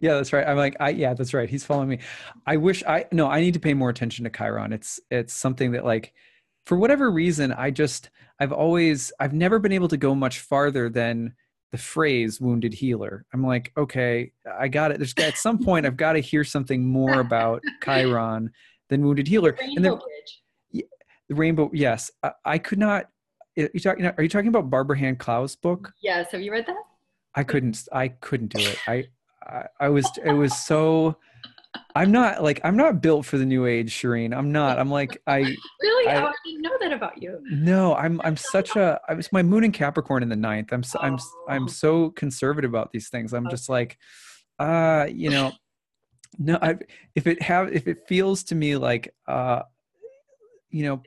[0.00, 0.46] yeah, that's right.
[0.46, 1.48] I'm like, I yeah, that's right.
[1.48, 1.98] He's following me.
[2.46, 4.72] I wish I no, I need to pay more attention to Chiron.
[4.72, 6.14] It's it's something that like,
[6.66, 10.88] for whatever reason, I just I've always I've never been able to go much farther
[10.88, 11.34] than
[11.72, 13.24] the phrase wounded healer.
[13.32, 14.98] I'm like, okay, I got it.
[14.98, 18.50] There's at some point I've got to hear something more about Chiron
[18.88, 19.56] than wounded healer.
[19.60, 20.84] Rainbow and Bridge.
[21.28, 22.10] the rainbow, yes.
[22.22, 23.06] I, I could not.
[23.58, 24.06] Are you talking?
[24.06, 25.92] Are you talking about Barbara Hand Clow's book?
[26.02, 26.32] Yes.
[26.32, 26.76] Have you read that?
[27.34, 27.88] I couldn't.
[27.92, 28.78] I couldn't do it.
[28.86, 29.04] I,
[29.46, 30.10] I, I was.
[30.24, 31.16] It was so.
[31.94, 34.36] I'm not like I'm not built for the new age, Shireen.
[34.36, 34.78] I'm not.
[34.78, 35.38] I'm like I
[35.80, 36.08] really.
[36.08, 37.40] I, I didn't know that about you.
[37.50, 38.20] No, I'm.
[38.24, 39.00] I'm such a.
[39.08, 40.72] I was my moon in Capricorn in the ninth.
[40.72, 40.82] I'm.
[40.82, 41.06] So, oh.
[41.06, 41.18] I'm.
[41.48, 43.32] I'm so conservative about these things.
[43.32, 43.52] I'm okay.
[43.52, 43.98] just like,
[44.58, 45.52] uh, you know,
[46.38, 46.58] no.
[46.60, 46.76] I
[47.14, 49.62] if it have if it feels to me like uh,
[50.70, 51.02] you know,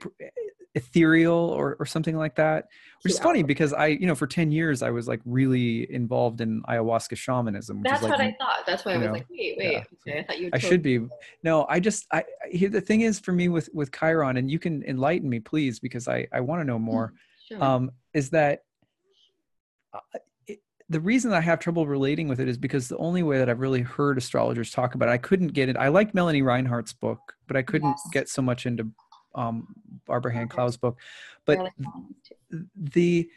[0.76, 2.68] ethereal or, or something like that
[3.04, 6.42] which is funny because i you know for 10 years i was like really involved
[6.42, 9.56] in ayahuasca shamanism that's like, what i thought that's why i was know, like wait
[9.58, 9.84] wait yeah.
[10.08, 11.00] okay i thought you i should be
[11.44, 14.58] no i just i here the thing is for me with with chiron and you
[14.58, 17.14] can enlighten me please because i i want to know more
[17.48, 17.64] sure.
[17.64, 18.62] um is that
[19.94, 20.20] uh,
[20.90, 23.60] the reason I have trouble relating with it is because the only way that I've
[23.60, 25.78] really heard astrologers talk about it, I couldn't get it.
[25.78, 28.10] I like Melanie Reinhart's book, but I couldn't yes.
[28.12, 28.90] get so much into
[29.36, 29.67] um,
[30.06, 31.00] Barbara Clow's book.
[31.46, 31.69] But
[32.76, 33.30] the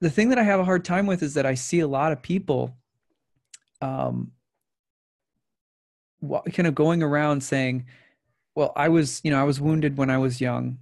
[0.00, 2.10] the thing that I have a hard time with is that I see a lot
[2.10, 2.76] of people
[3.80, 4.32] um,
[6.52, 7.86] kind of going around saying,
[8.56, 10.78] well, I was, you know, I was wounded when I was young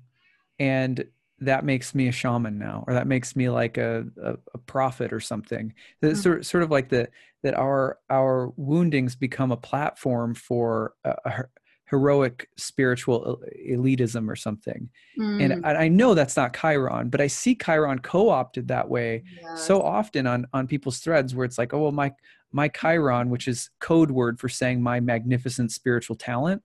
[0.58, 1.04] and
[1.38, 5.12] that makes me a shaman now, or that makes me like a, a, a prophet
[5.12, 5.74] or something.
[6.02, 6.16] Mm-hmm.
[6.16, 7.08] Sort, sort of like the,
[7.42, 11.44] that our, our woundings become a platform for a
[11.90, 14.88] heroic spiritual elitism or something.
[15.18, 15.62] Mm.
[15.64, 19.66] And I know that's not Chiron, but I see Chiron co-opted that way yes.
[19.66, 22.12] so often on on people's threads where it's like, oh well, my
[22.52, 26.62] my Chiron, which is code word for saying my magnificent spiritual talent.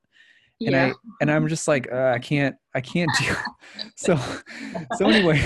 [0.61, 0.85] And yeah.
[0.87, 3.35] I and I'm just like uh, I can't I can't do
[3.95, 4.17] so
[4.97, 5.43] so anyway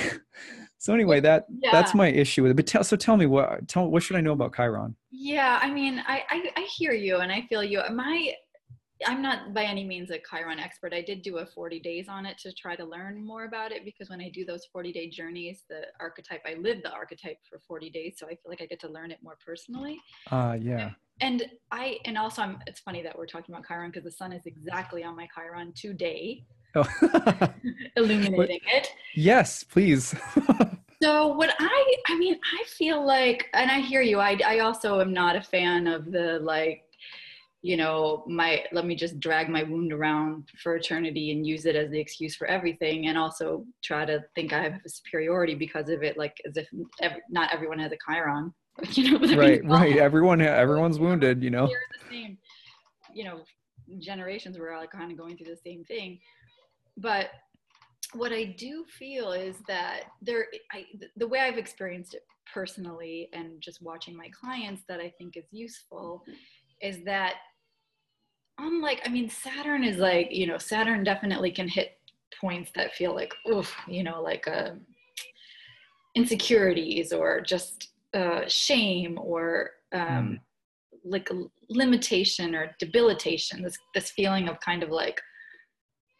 [0.78, 1.72] so anyway that yeah.
[1.72, 2.56] that's my issue with it.
[2.56, 4.96] But tell so tell me what tell what should I know about Chiron?
[5.10, 7.82] Yeah, I mean I I, I hear you and I feel you.
[7.92, 8.34] My
[9.06, 10.94] I'm not by any means a Chiron expert.
[10.94, 13.86] I did do a 40 days on it to try to learn more about it
[13.86, 17.60] because when I do those 40 day journeys, the archetype, I live the archetype for
[17.60, 18.16] 40 days.
[18.18, 20.00] So I feel like I get to learn it more personally.
[20.32, 20.92] Uh, yeah.
[21.22, 24.12] And, and I, and also I'm, it's funny that we're talking about Chiron because the
[24.12, 26.44] sun is exactly on my Chiron today.
[26.76, 26.88] Oh.
[27.96, 28.90] illuminating it.
[29.16, 30.14] Yes, please.
[31.02, 35.00] so what I, I mean, I feel like, and I hear you, I, I also
[35.00, 36.84] am not a fan of the like,
[37.62, 41.76] you know my let me just drag my wound around for eternity and use it
[41.76, 45.90] as the excuse for everything and also try to think i have a superiority because
[45.90, 46.68] of it like as if
[47.02, 48.54] every, not everyone has a chiron
[48.92, 49.98] you know right right.
[50.10, 51.68] Everyone everyone's wounded you know?
[51.68, 52.38] The same
[53.14, 53.42] you know
[54.00, 56.20] generations we're all kind of going through the same thing.
[56.96, 57.30] But
[58.14, 60.86] what i do feel is that there I,
[61.18, 65.46] the way i've experienced it personally and just watching my clients that i think is
[65.52, 66.24] useful
[66.82, 67.36] is that
[68.60, 71.98] unlike i mean saturn is like you know saturn definitely can hit
[72.40, 74.72] points that feel like oof you know like uh,
[76.16, 80.40] insecurities or just uh, shame or um, mm.
[81.04, 81.30] like
[81.70, 83.62] limitation or debilitation.
[83.62, 85.22] This this feeling of kind of like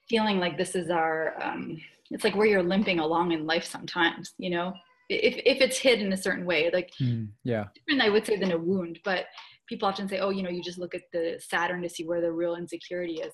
[0.08, 1.78] feeling like this is our um,
[2.12, 4.74] it's like where you're limping along in life sometimes you know?
[5.10, 7.66] If if it's hid in a certain way like mm, yeah.
[7.74, 9.26] different i would say than a wound but
[9.70, 12.20] people often say, oh, you know, you just look at the Saturn to see where
[12.20, 13.32] the real insecurity is.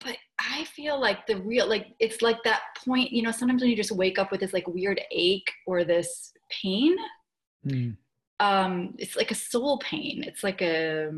[0.00, 3.70] But I feel like the real, like, it's like that point, you know, sometimes when
[3.70, 6.96] you just wake up with this like weird ache or this pain,
[7.66, 7.96] mm.
[8.40, 10.24] um, it's like a soul pain.
[10.24, 11.10] It's like a,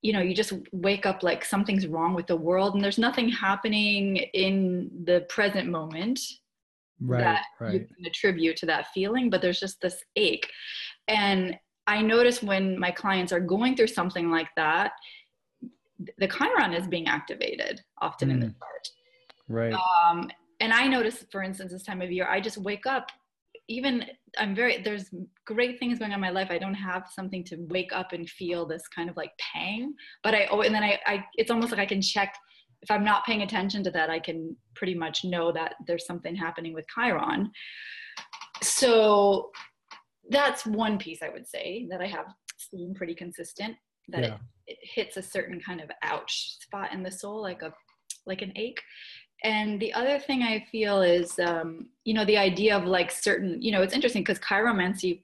[0.00, 3.28] you know, you just wake up like something's wrong with the world and there's nothing
[3.28, 6.20] happening in the present moment
[7.00, 7.74] right, that right.
[7.74, 10.48] you can attribute to that feeling, but there's just this ache.
[11.08, 14.92] And I notice when my clients are going through something like that,
[16.18, 18.32] the Chiron is being activated often mm.
[18.32, 18.54] in the mm.
[18.58, 18.88] chart.
[19.48, 19.72] Right.
[19.72, 23.10] Um, and I notice, for instance, this time of year, I just wake up.
[23.68, 24.04] Even
[24.38, 25.10] I'm very there's
[25.46, 26.48] great things going on in my life.
[26.50, 29.94] I don't have something to wake up and feel this kind of like pang.
[30.22, 32.34] But I oh, and then I, I it's almost like I can check
[32.82, 34.10] if I'm not paying attention to that.
[34.10, 37.50] I can pretty much know that there's something happening with Chiron.
[38.62, 39.50] So
[40.30, 43.76] that's one piece I would say that I have seen pretty consistent
[44.08, 44.34] that yeah.
[44.66, 47.72] it, it hits a certain kind of ouch spot in the soul, like a
[48.26, 48.80] like an ache.
[49.44, 53.60] And the other thing I feel is, um, you know, the idea of like certain,
[53.62, 55.22] you know, it's interesting because chiromancy,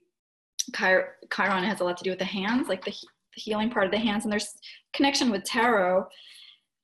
[0.71, 3.85] chir- chiron has a lot to do with the hands, like the, the healing part
[3.85, 4.55] of the hands, and there's
[4.93, 6.05] connection with tarot.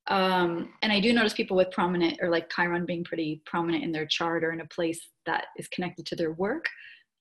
[0.07, 3.93] Um, and I do notice people with prominent or like chiron being pretty prominent in
[3.93, 6.65] their chart or in a place that is connected to their work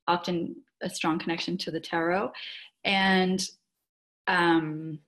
[0.08, 2.32] often a strong connection to the tarot.
[2.84, 3.46] And
[4.26, 4.98] um,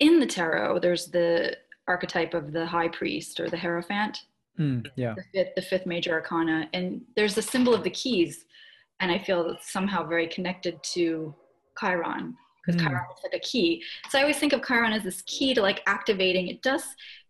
[0.00, 1.56] in the tarot, there's the
[1.88, 4.18] archetype of the high priest or the Hierophant.
[4.58, 5.14] Mm, yeah.
[5.14, 6.68] The fifth, the fifth major arcana.
[6.72, 8.44] And there's the symbol of the keys.
[9.00, 11.34] And I feel it's somehow very connected to
[11.78, 12.84] Chiron because mm.
[12.84, 13.82] Chiron is like a key.
[14.10, 16.48] So I always think of Chiron as this key to like activating.
[16.48, 16.84] It does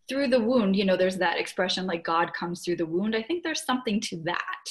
[0.08, 3.14] through the wound, you know, there's that expression like God comes through the wound.
[3.16, 4.64] I think there's something to that.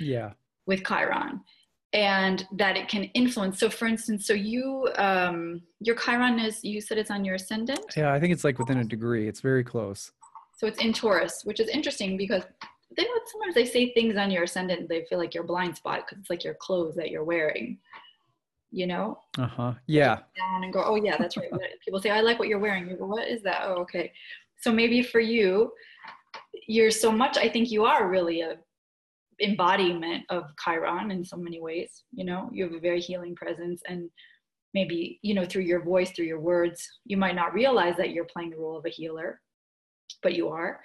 [0.00, 0.30] Yeah.
[0.68, 1.40] With Chiron.
[1.94, 3.58] And that it can influence.
[3.58, 7.80] So, for instance, so you, um, your Chiron is, you said it's on your ascendant?
[7.96, 9.26] Yeah, I think it's like within a degree.
[9.26, 10.12] It's very close.
[10.58, 12.42] So it's in Taurus, which is interesting because
[12.96, 16.00] they would sometimes they say things on your ascendant they feel like your blind spot
[16.04, 17.78] because it's like your clothes that you're wearing.
[18.70, 19.20] You know?
[19.38, 19.72] Uh-huh.
[19.86, 20.18] Yeah.
[20.36, 21.50] Down and go, oh yeah, that's right.
[21.82, 22.86] People say, I like what you're wearing.
[22.86, 23.62] You go, what is that?
[23.64, 24.12] Oh, okay.
[24.60, 25.72] So maybe for you,
[26.66, 28.58] you're so much, I think you are really a
[29.40, 32.04] embodiment of Chiron in so many ways.
[32.12, 34.10] You know, you have a very healing presence and
[34.74, 38.24] maybe, you know, through your voice, through your words, you might not realize that you're
[38.24, 39.40] playing the role of a healer,
[40.22, 40.80] but you are.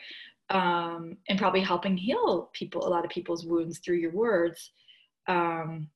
[0.50, 4.72] Um, and probably helping heal people, a lot of people's wounds through your words.
[5.28, 5.90] Um,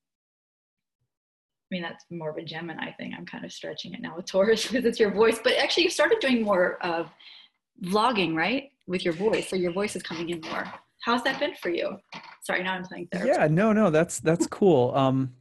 [1.69, 3.13] I mean, that's more of a Gemini thing.
[3.17, 5.39] I'm kind of stretching it now with Taurus because it's your voice.
[5.43, 7.09] But actually, you started doing more of
[7.83, 8.71] vlogging, right?
[8.87, 9.49] With your voice.
[9.49, 10.65] So your voice is coming in more.
[11.07, 11.97] How's that been for you?
[12.43, 13.31] Sorry, now I'm playing therapy.
[13.33, 14.93] Yeah, no, no, that's that's cool.
[14.93, 15.31] Um,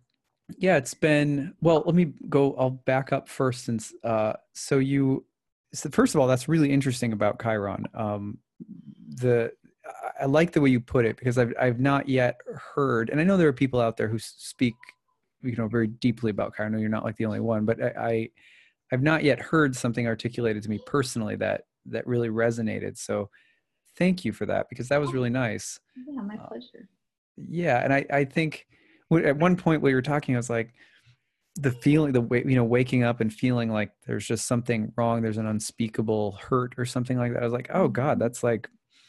[0.58, 1.82] yeah, it's been well.
[1.84, 2.54] Let me go.
[2.56, 5.24] I'll back up first, since uh, so you.
[5.74, 7.84] So first of all, that's really interesting about Chiron.
[7.94, 8.38] Um,
[9.08, 9.50] the
[10.20, 13.24] I like the way you put it because I've I've not yet heard, and I
[13.24, 14.76] know there are people out there who speak,
[15.42, 16.74] you know, very deeply about Chiron.
[16.74, 18.30] I know you're not like the only one, but I, I
[18.92, 22.98] I've not yet heard something articulated to me personally that that really resonated.
[22.98, 23.30] So
[23.96, 25.78] thank you for that because that was really nice.
[26.08, 26.88] Yeah, my uh, pleasure.
[27.38, 28.66] Uh, yeah, and I I think
[29.12, 30.74] at one point while you were talking, I was like,
[31.56, 35.22] the feeling, the way you know, waking up and feeling like there's just something wrong.
[35.22, 37.42] There's an unspeakable hurt or something like that.
[37.42, 38.20] I was like, oh God, mm-hmm.
[38.20, 38.68] that's like.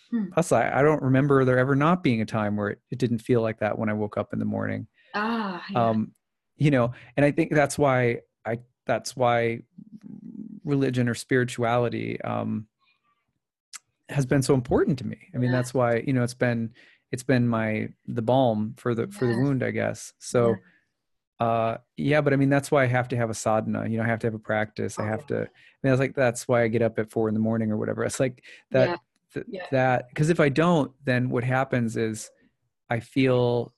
[0.10, 0.28] Hmm.
[0.32, 3.19] Plus, I, I don't remember there ever not being a time where it, it didn't
[3.19, 4.88] feel like that when I woke up in the morning.
[5.13, 5.89] Ah, yeah.
[5.89, 6.13] um,
[6.56, 9.63] you know, and I think that's why I that's why
[10.63, 12.67] religion or spirituality um,
[14.09, 15.17] has been so important to me.
[15.33, 15.57] I mean, yeah.
[15.57, 16.71] that's why you know it's been
[17.11, 20.13] it's been my the balm for the for the wound, I guess.
[20.19, 20.49] So.
[20.49, 20.55] Yeah.
[21.39, 23.87] Uh, yeah, but I mean that's why I have to have a sadhana.
[23.87, 24.97] You know, I have to have a practice.
[24.97, 25.27] I have oh.
[25.27, 25.35] to.
[25.41, 27.77] I mean, it's like that's why I get up at four in the morning or
[27.77, 28.03] whatever.
[28.03, 28.99] It's like that.
[29.35, 29.45] Th-.
[29.69, 32.31] That because if I don't, then what happens is
[32.89, 33.71] I feel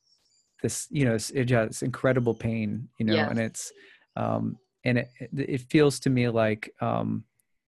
[0.62, 0.88] this.
[0.90, 2.88] You know, it's, it's incredible pain.
[2.98, 3.74] You know, and it's
[4.16, 7.24] um, and it it feels to me like um,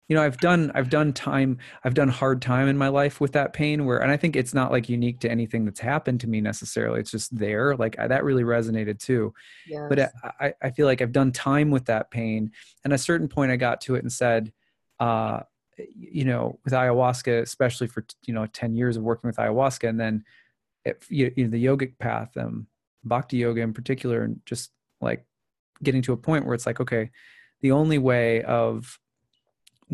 [0.08, 3.32] you know i've done i've done time i've done hard time in my life with
[3.34, 6.28] that pain where and i think it's not like unique to anything that's happened to
[6.28, 9.34] me necessarily it's just there like I, that really resonated too
[9.68, 9.86] yes.
[9.90, 12.52] but I, I feel like i've done time with that pain
[12.84, 14.52] and at a certain point i got to it and said
[15.00, 15.42] uh
[15.78, 20.00] you know with ayahuasca especially for you know 10 years of working with ayahuasca and
[20.00, 20.24] then
[20.86, 22.68] it, you, you know the yogic path um
[23.04, 25.26] bhakti yoga in particular and just like
[25.84, 27.10] getting to a point where it's like okay
[27.62, 29.00] the only way of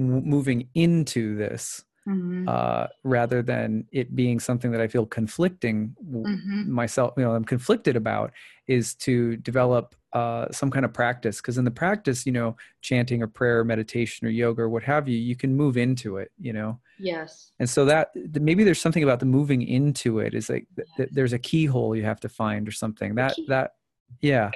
[0.01, 2.47] moving into this mm-hmm.
[2.47, 6.71] uh, rather than it being something that I feel conflicting mm-hmm.
[6.71, 8.31] myself, you know, I'm conflicted about
[8.67, 11.37] is to develop uh, some kind of practice.
[11.37, 14.83] Because in the practice, you know, chanting or prayer, or meditation or yoga or what
[14.83, 16.79] have you, you can move into it, you know.
[16.99, 17.51] Yes.
[17.59, 21.33] And so that maybe there's something about the moving into it is like th- there's
[21.33, 23.15] a keyhole you have to find or something.
[23.15, 23.75] That that
[24.19, 24.51] yeah.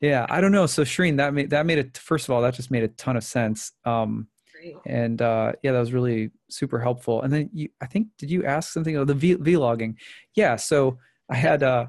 [0.00, 0.66] Yeah, I don't know.
[0.66, 1.98] So Shereen, that made that made it.
[1.98, 3.72] First of all, that just made a ton of sense.
[3.84, 4.28] Um,
[4.86, 7.22] and uh, yeah, that was really super helpful.
[7.22, 8.96] And then you, I think, did you ask something?
[8.96, 9.96] Oh, the v- vlogging.
[10.34, 10.56] Yeah.
[10.56, 10.98] So
[11.30, 11.86] I had uh,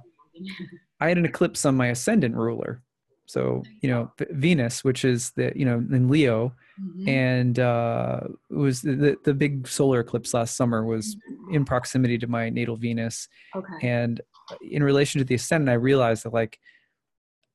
[0.99, 2.81] I had an eclipse on my ascendant ruler.
[3.25, 7.07] So you know Venus, which is the you know in Leo, mm-hmm.
[7.07, 8.19] and uh,
[8.49, 11.15] it was the the big solar eclipse last summer was
[11.49, 13.29] in proximity to my natal Venus.
[13.55, 13.87] Okay.
[13.87, 14.19] And
[14.61, 16.59] in relation to the ascendant, I realized that like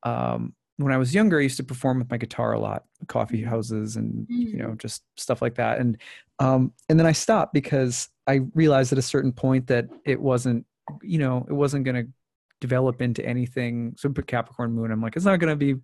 [0.07, 3.41] um, when I was younger, I used to perform with my guitar a lot, coffee
[3.41, 3.51] mm-hmm.
[3.51, 4.79] houses and you know mm.
[4.79, 5.79] just stuff like that.
[5.79, 5.99] And
[6.39, 10.67] um, and then I stopped because I realized at a certain point that it wasn't,
[11.03, 12.13] you know, it wasn't going to
[12.61, 13.95] develop into anything.
[13.97, 14.91] So put Capricorn Moon.
[14.91, 15.81] I'm like, it's not going to be,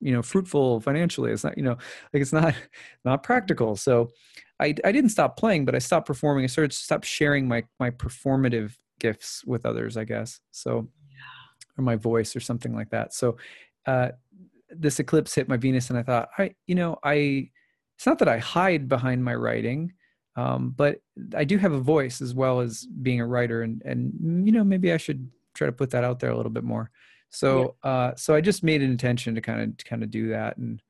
[0.00, 1.30] you know, fruitful financially.
[1.30, 1.76] It's not, you know,
[2.12, 2.54] like it's not
[3.04, 3.76] not practical.
[3.76, 4.10] So
[4.58, 6.44] I I didn't stop playing, but I stopped performing.
[6.44, 10.40] I started to stop sharing my my performative gifts with others, I guess.
[10.52, 10.88] So
[11.78, 13.14] or my voice or something like that.
[13.14, 13.36] So
[13.86, 14.10] uh,
[14.70, 17.50] this eclipse hit my Venus, and I thought, I, you know, I.
[17.96, 19.92] It's not that I hide behind my writing,
[20.34, 20.96] um, but
[21.36, 24.64] I do have a voice as well as being a writer, and and you know,
[24.64, 26.90] maybe I should try to put that out there a little bit more.
[27.30, 27.90] So, yeah.
[27.90, 30.82] uh, so I just made an intention to kind of kind of do that, and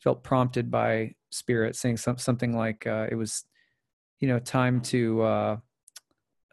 [0.00, 3.44] felt prompted by spirit saying some, something like uh, it was,
[4.20, 5.56] you know, time to uh,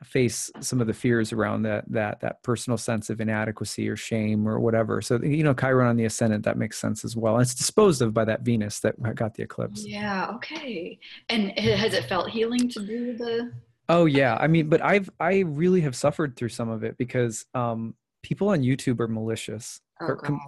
[0.03, 4.47] face some of the fears around that that that personal sense of inadequacy or shame
[4.47, 5.01] or whatever.
[5.01, 7.35] So you know, Chiron on the ascendant that makes sense as well.
[7.35, 9.85] And it's disposed of by that Venus that got the eclipse.
[9.85, 10.27] Yeah.
[10.35, 10.99] Okay.
[11.29, 13.51] And has it felt healing to do the?
[13.89, 14.37] Oh yeah.
[14.39, 18.49] I mean, but I've I really have suffered through some of it because um, people
[18.49, 19.81] on YouTube are malicious.
[19.99, 20.39] Oh, com-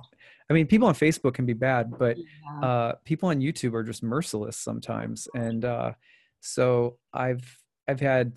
[0.50, 2.68] I mean, people on Facebook can be bad, but yeah.
[2.68, 5.28] uh, people on YouTube are just merciless sometimes.
[5.34, 5.94] And uh,
[6.40, 8.34] so I've I've had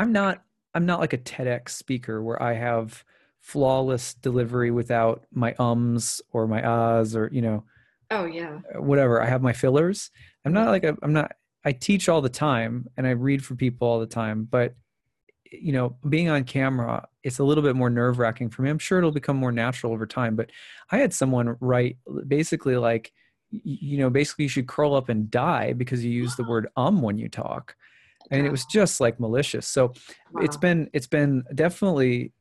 [0.00, 0.42] I'm not
[0.74, 3.04] I'm not like a TEDx speaker where I have
[3.42, 7.64] flawless delivery without my ums or my ahs or you know
[8.10, 8.60] oh yeah.
[8.76, 9.20] whatever.
[9.20, 10.10] I have my fillers.
[10.46, 11.32] I'm not like i am not
[11.66, 14.74] i teach all the time and i read for people all the time but
[15.52, 18.70] you know being on camera it's a little bit more nerve wracking for me.
[18.70, 20.48] I'm sure it'll become more natural over time but
[20.90, 23.12] i had someone write basically like
[23.50, 27.02] you know basically you should curl up and die because you use the word um
[27.02, 27.76] when you talk
[28.30, 29.92] and it was just like malicious so
[30.32, 30.42] wow.
[30.42, 32.32] it's been it's been definitely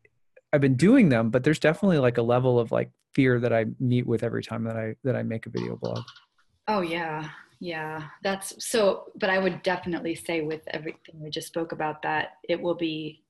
[0.51, 3.65] I've been doing them, but there's definitely like a level of like fear that I
[3.79, 6.03] meet with every time that I that I make a video blog.
[6.67, 7.29] Oh yeah.
[7.59, 8.07] Yeah.
[8.23, 12.59] That's so but I would definitely say with everything we just spoke about that it
[12.59, 13.23] will be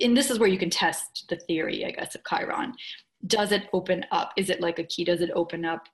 [0.00, 2.74] and this is where you can test the theory, I guess, of Chiron.
[3.26, 4.32] Does it open up?
[4.36, 5.04] Is it like a key?
[5.04, 5.84] Does it open up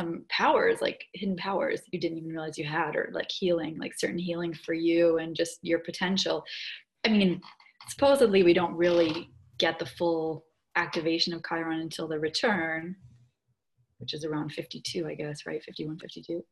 [0.00, 3.98] some powers, like hidden powers you didn't even realize you had, or like healing, like
[3.98, 6.42] certain healing for you and just your potential?
[7.04, 7.40] I mean,
[7.88, 10.46] supposedly we don't really get the full
[10.76, 12.96] activation of Chiron until the return,
[13.98, 15.62] which is around 52, I guess, right?
[15.62, 16.42] 51, 52.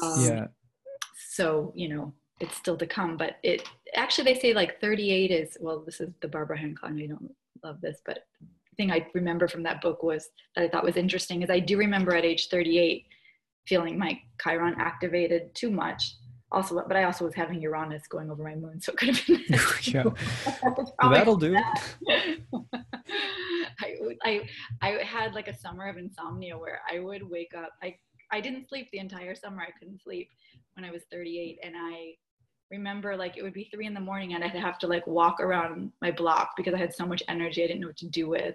[0.00, 0.46] Um, yeah.
[1.32, 5.58] So, you know, it's still to come, but it actually, they say like 38 is,
[5.60, 6.88] well, this is the Barbara Hand Clow.
[6.88, 8.20] I don't love this, but
[8.76, 11.76] thing I remember from that book was that I thought was interesting is I do
[11.76, 13.06] remember at age 38
[13.66, 16.16] feeling my Chiron activated too much.
[16.52, 19.24] Also but i also was having uranus going over my moon so it could have
[19.24, 19.44] been
[19.82, 20.02] yeah.
[21.12, 21.54] that'll do.
[23.80, 24.40] I, I
[24.82, 27.94] i had like a summer of insomnia where i would wake up i
[28.32, 30.28] i didn't sleep the entire summer i couldn't sleep
[30.74, 32.14] when i was 38 and i
[32.70, 35.40] remember like it would be three in the morning and i'd have to like walk
[35.40, 38.28] around my block because i had so much energy i didn't know what to do
[38.28, 38.54] with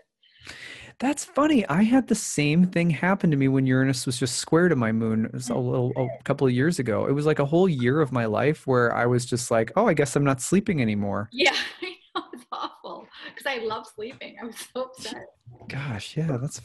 [1.00, 1.68] that's funny.
[1.68, 4.92] I had the same thing happen to me when Uranus was just square to my
[4.94, 5.26] moon.
[5.26, 5.68] It was a mm-hmm.
[5.68, 7.08] little a couple of years ago.
[7.08, 9.88] It was like a whole year of my life where I was just like, "Oh,
[9.88, 14.38] I guess I'm not sleeping anymore." Yeah, I know it's awful because I love sleeping.
[14.42, 15.26] I was so upset.
[15.68, 16.62] Gosh, yeah, that's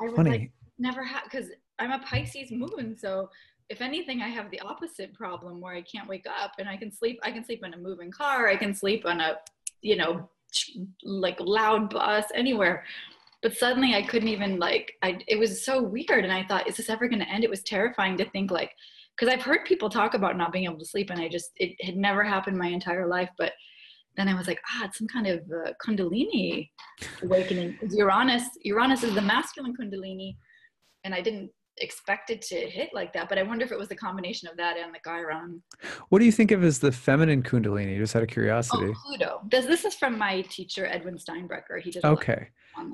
[0.00, 0.30] I was funny.
[0.30, 3.30] like never had because I'm a Pisces moon, so
[3.68, 6.92] if anything, I have the opposite problem where I can't wake up and I can
[6.92, 7.18] sleep.
[7.22, 8.48] I can sleep in a moving car.
[8.48, 9.38] I can sleep on a,
[9.82, 10.28] you know,
[11.02, 12.84] like loud bus anywhere
[13.42, 16.76] but suddenly i couldn't even like i it was so weird and i thought is
[16.76, 18.72] this ever going to end it was terrifying to think like
[19.14, 21.72] because i've heard people talk about not being able to sleep and i just it
[21.84, 23.52] had never happened my entire life but
[24.16, 26.68] then i was like ah it's some kind of uh, kundalini
[27.22, 30.36] awakening uranus uranus is the masculine kundalini
[31.04, 33.28] and i didn't expected to hit like that.
[33.28, 35.62] But I wonder if it was the combination of that and the Chiron.
[36.08, 37.98] What do you think of as the feminine Kundalini?
[37.98, 38.88] Just out of curiosity.
[38.88, 39.40] Oh, Pluto.
[39.50, 41.80] This this is from my teacher Edwin Steinbrecher.
[41.82, 42.04] He did.
[42.04, 42.48] Okay.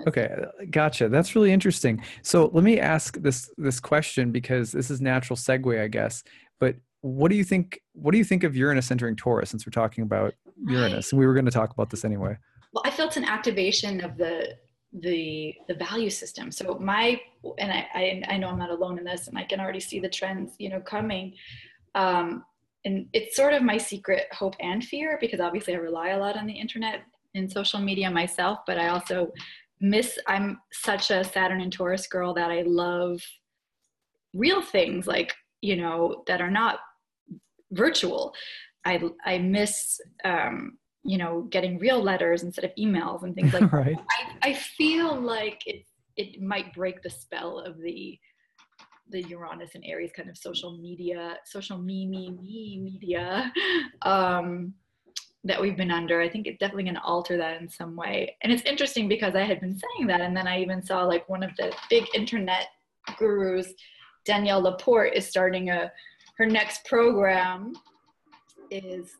[0.06, 0.30] Okay,
[0.70, 1.08] gotcha.
[1.08, 2.02] That's really interesting.
[2.22, 6.22] So let me ask this this question because this is natural segue, I guess.
[6.60, 7.80] But what do you think?
[7.94, 9.50] What do you think of Uranus entering Taurus?
[9.50, 10.34] Since we're talking about
[10.66, 12.36] Uranus, and we were going to talk about this anyway.
[12.72, 14.56] Well, I felt an activation of the
[15.00, 16.50] the the value system.
[16.52, 17.20] So my
[17.58, 20.00] and I, I, I know i'm not alone in this and i can already see
[20.00, 21.34] the trends you know coming.
[21.94, 22.44] Um
[22.84, 26.36] and it's sort of my secret hope and fear because obviously i rely a lot
[26.36, 27.02] on the internet
[27.34, 29.30] and social media myself but i also
[29.80, 33.20] miss i'm such a saturn and taurus girl that i love
[34.34, 36.80] real things like you know that are not
[37.72, 38.34] virtual.
[38.84, 43.72] I i miss um you know getting real letters instead of emails and things like
[43.72, 43.96] right.
[43.96, 45.84] that I, I feel like it
[46.16, 48.18] it might break the spell of the
[49.10, 53.52] the uranus and aries kind of social media social me me me media
[54.02, 54.74] um
[55.44, 56.20] that we've been under.
[56.20, 58.36] I think it's definitely going to alter that in some way.
[58.42, 61.28] And it's interesting because i had been saying that and then i even saw like
[61.28, 62.68] one of the big internet
[63.18, 63.72] gurus
[64.24, 65.90] danielle laporte is starting a
[66.38, 67.72] her next program
[68.70, 69.16] is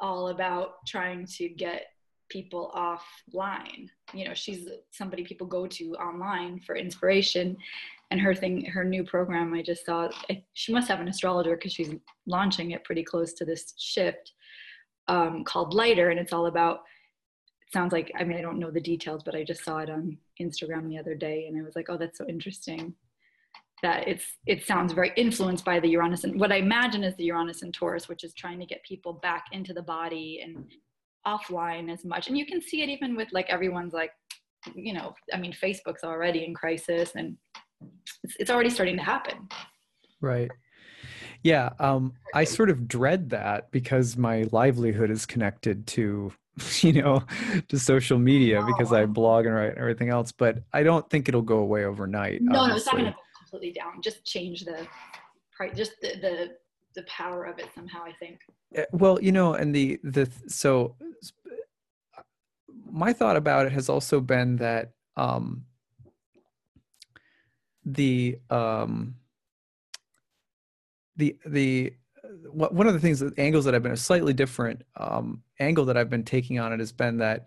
[0.00, 1.86] all about trying to get
[2.28, 3.88] people offline.
[4.12, 7.56] You know, she's somebody people go to online for inspiration.
[8.10, 10.08] And her thing, her new program, I just saw,
[10.52, 11.94] she must have an astrologer because she's
[12.26, 14.32] launching it pretty close to this shift
[15.08, 16.10] um, called Lighter.
[16.10, 16.82] And it's all about,
[17.66, 19.90] it sounds like, I mean, I don't know the details, but I just saw it
[19.90, 22.94] on Instagram the other day and I was like, oh, that's so interesting
[23.82, 27.24] that it's it sounds very influenced by the Uranus and what I imagine is the
[27.24, 30.64] Uranus and Taurus, which is trying to get people back into the body and
[31.26, 32.28] offline as much.
[32.28, 34.12] And you can see it even with like everyone's like,
[34.74, 37.36] you know, I mean, Facebook's already in crisis and
[38.22, 39.48] it's, it's already starting to happen.
[40.20, 40.50] Right.
[41.42, 41.70] Yeah.
[41.78, 46.32] Um, I sort of dread that because my livelihood is connected to
[46.80, 47.22] you know
[47.68, 51.28] to social media because i blog and write and everything else but i don't think
[51.28, 52.70] it'll go away overnight no obviously.
[52.70, 53.18] no it's not going to
[53.56, 54.02] completely down.
[54.02, 54.86] Just change the
[55.74, 56.50] just the, the
[56.94, 58.40] the power of it somehow i think
[58.92, 60.96] well you know and the the so
[62.90, 65.64] my thought about it has also been that um
[67.84, 69.14] the um
[71.16, 71.92] the the
[72.50, 75.96] one of the things that angles that I've been a slightly different um, angle that
[75.96, 77.46] I've been taking on it has been that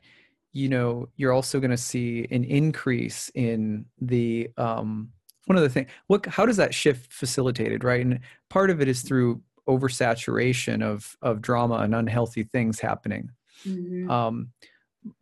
[0.53, 5.12] you know you're also going to see an increase in the um,
[5.50, 8.20] one of the things what how does that shift facilitated right and
[8.52, 13.30] part of it is through oversaturation of of drama and unhealthy things happening
[13.68, 14.10] mm-hmm.
[14.12, 14.52] um,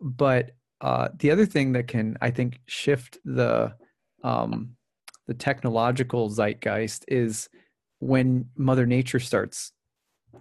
[0.01, 0.51] but
[0.81, 3.73] uh, the other thing that can i think shift the
[4.23, 4.75] um,
[5.27, 7.47] the technological zeitgeist is
[7.99, 9.71] when mother nature starts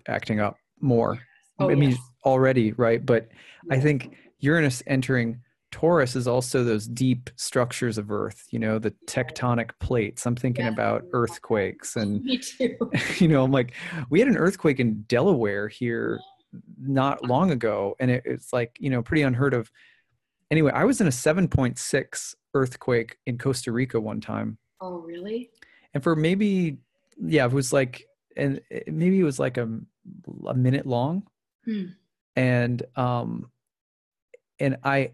[0.09, 1.21] acting up more
[1.61, 2.01] oh, i mean yes.
[2.25, 3.29] already right but
[3.71, 3.79] yes.
[3.79, 5.41] i think uranus entering
[5.71, 10.27] Taurus is also those deep structures of Earth, you know, the tectonic plates.
[10.27, 10.71] I'm thinking yeah.
[10.71, 12.77] about earthquakes and Me too.
[13.19, 13.75] you know, I'm like,
[14.09, 16.21] we had an earthquake in Delaware here
[16.81, 19.71] not long ago, and it, it's like, you know, pretty unheard of.
[20.51, 24.59] Anyway, I was in a 7.6 earthquake in Costa Rica one time.
[24.81, 25.51] Oh, really?
[25.93, 26.79] And for maybe,
[27.21, 28.07] yeah, it was like,
[28.37, 29.69] and maybe it was like a,
[30.47, 31.25] a minute long.
[31.65, 31.87] Hmm.
[32.37, 33.51] And, um,
[34.61, 35.13] and I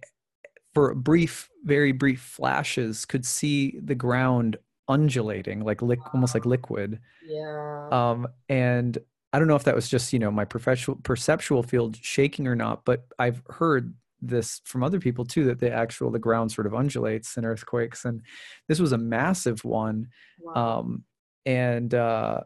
[0.75, 4.57] for brief, very brief flashes, could see the ground
[4.89, 6.99] undulating, like li- almost like liquid.
[7.27, 7.89] Yeah.
[7.91, 8.99] Um, and
[9.33, 12.57] I don't know if that was just you know my professional perceptual field shaking or
[12.57, 16.67] not, but I've heard this from other people too that the actual the ground sort
[16.67, 18.23] of undulates in earthquakes, and
[18.69, 20.09] this was a massive one.
[20.41, 20.81] Wow.
[20.81, 21.05] Um,
[21.45, 22.41] and uh,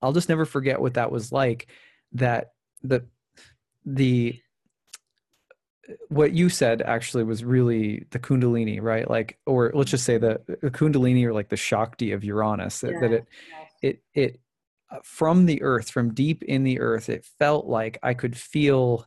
[0.00, 1.68] I'll just never forget what that was like.
[2.12, 3.06] That the
[3.84, 4.38] the
[6.08, 10.40] what you said actually was really the kundalini right like or let's just say the,
[10.62, 12.98] the kundalini or like the shakti of uranus yeah.
[13.00, 13.26] that it
[13.82, 14.40] it it
[14.90, 19.06] uh, from the earth from deep in the earth it felt like i could feel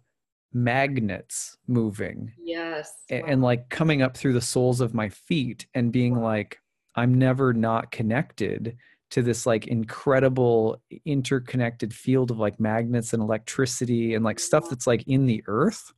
[0.53, 3.29] magnets moving yes and, wow.
[3.29, 6.23] and like coming up through the soles of my feet and being wow.
[6.23, 6.59] like
[6.95, 8.75] i'm never not connected
[9.11, 14.87] to this like incredible interconnected field of like magnets and electricity and like stuff that's
[14.87, 15.93] like in the earth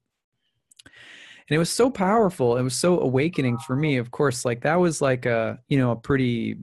[1.50, 4.76] and it was so powerful it was so awakening for me of course like that
[4.76, 6.58] was like a you know a pretty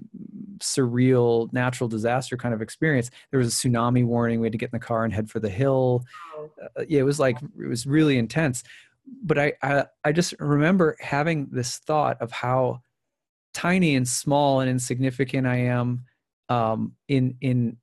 [0.59, 3.11] surreal natural disaster kind of experience.
[3.31, 5.41] There was a tsunami warning we had to get in the car and head for
[5.41, 6.05] the hill.
[6.41, 8.65] Uh, yeah it was like it was really intense.
[9.23, 12.81] But I, I i just remember having this thought of how
[13.53, 16.05] tiny and small and insignificant i am
[16.49, 17.77] um in in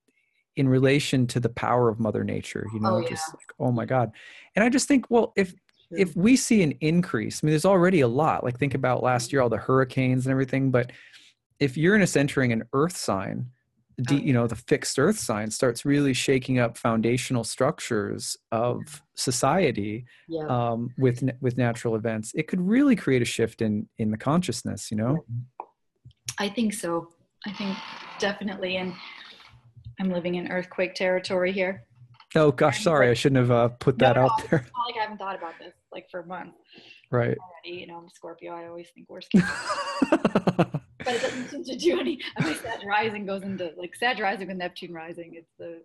[0.55, 3.09] in relation to the power of mother nature you know oh, yeah.
[3.09, 4.11] just like oh my god.
[4.55, 5.53] And i just think well if
[5.91, 8.43] if we see an increase, I mean, there's already a lot.
[8.43, 10.71] Like think about last year, all the hurricanes and everything.
[10.71, 10.91] But
[11.59, 13.47] if Uranus entering an Earth sign,
[14.09, 14.13] oh.
[14.13, 20.45] you know, the fixed Earth sign starts really shaking up foundational structures of society yeah.
[20.47, 22.31] um, with with natural events.
[22.35, 24.91] It could really create a shift in in the consciousness.
[24.91, 25.25] You know.
[26.39, 27.09] I think so.
[27.45, 27.77] I think
[28.19, 28.93] definitely, and
[29.99, 31.83] I'm living in earthquake territory here.
[32.35, 34.59] Oh gosh, sorry, I shouldn't have uh, put that no, out no, there.
[34.59, 36.57] It's not like I haven't thought about this like for months.
[37.11, 37.37] Right.
[37.37, 38.53] Already, you know, I'm Scorpio.
[38.53, 39.43] I always think worst case.
[40.09, 42.19] but it doesn't seem to do any.
[42.37, 45.33] I mean, Sag rising goes into like Sag rising with Neptune rising.
[45.35, 45.81] It's the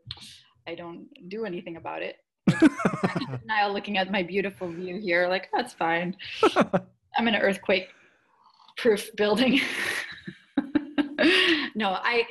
[0.69, 2.17] I don't do anything about it.
[3.45, 6.17] now looking at my beautiful view here, like that's fine.
[6.57, 7.89] I'm in an earthquake
[8.77, 9.61] proof building.
[11.75, 12.25] no, I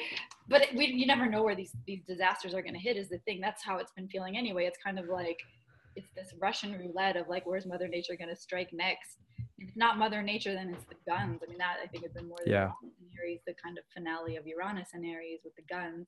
[0.48, 3.10] but it, we, you never know where these these disasters are going to hit is
[3.10, 3.40] the thing.
[3.42, 4.66] That's how it's been feeling anyway.
[4.66, 5.40] It's kind of like
[5.96, 9.18] it's this russian roulette of like where's mother nature going to strike next?
[9.58, 11.42] If not mother nature then it's the guns.
[11.46, 12.72] I mean that i think has been more yeah.
[12.84, 16.08] in aries the kind of finale of uranus and aries with the guns.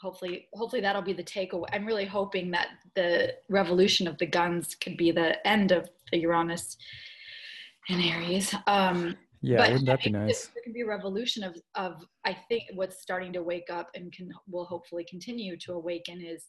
[0.00, 1.66] Hopefully hopefully that'll be the takeaway.
[1.72, 6.18] I'm really hoping that the revolution of the guns could be the end of the
[6.18, 6.76] uranus
[7.88, 10.50] and aries um yeah, but wouldn't that be nice?
[10.54, 14.12] There can be a revolution of, of I think what's starting to wake up and
[14.12, 16.46] can will hopefully continue to awaken is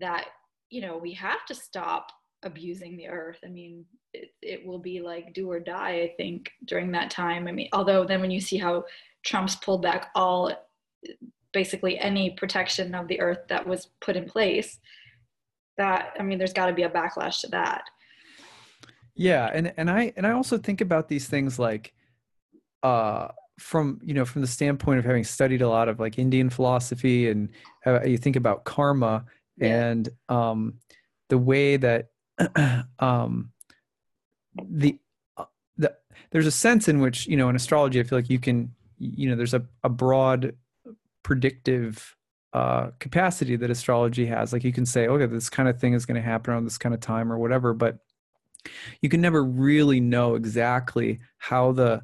[0.00, 0.26] that
[0.70, 2.10] you know we have to stop
[2.42, 3.38] abusing the earth.
[3.44, 6.00] I mean, it, it will be like do or die.
[6.00, 7.46] I think during that time.
[7.46, 8.84] I mean, although then when you see how
[9.24, 10.52] Trump's pulled back all
[11.52, 14.78] basically any protection of the earth that was put in place,
[15.76, 17.84] that I mean, there's got to be a backlash to that.
[19.14, 21.92] Yeah, and and I and I also think about these things like
[22.84, 23.28] uh,
[23.58, 27.28] from you know from the standpoint of having studied a lot of like Indian philosophy
[27.28, 27.48] and
[27.80, 29.24] how you think about karma
[29.56, 29.88] yeah.
[29.88, 30.74] and um,
[31.28, 32.10] the way that
[32.98, 33.50] um,
[34.68, 34.98] the
[35.36, 35.44] uh,
[35.78, 35.94] the
[36.30, 39.28] there's a sense in which you know in astrology I feel like you can you
[39.28, 40.54] know there's a, a broad
[41.22, 42.14] predictive
[42.52, 44.52] uh, capacity that astrology has.
[44.52, 46.78] Like you can say, okay, this kind of thing is going to happen around this
[46.78, 47.98] kind of time or whatever, but
[49.00, 52.02] you can never really know exactly how the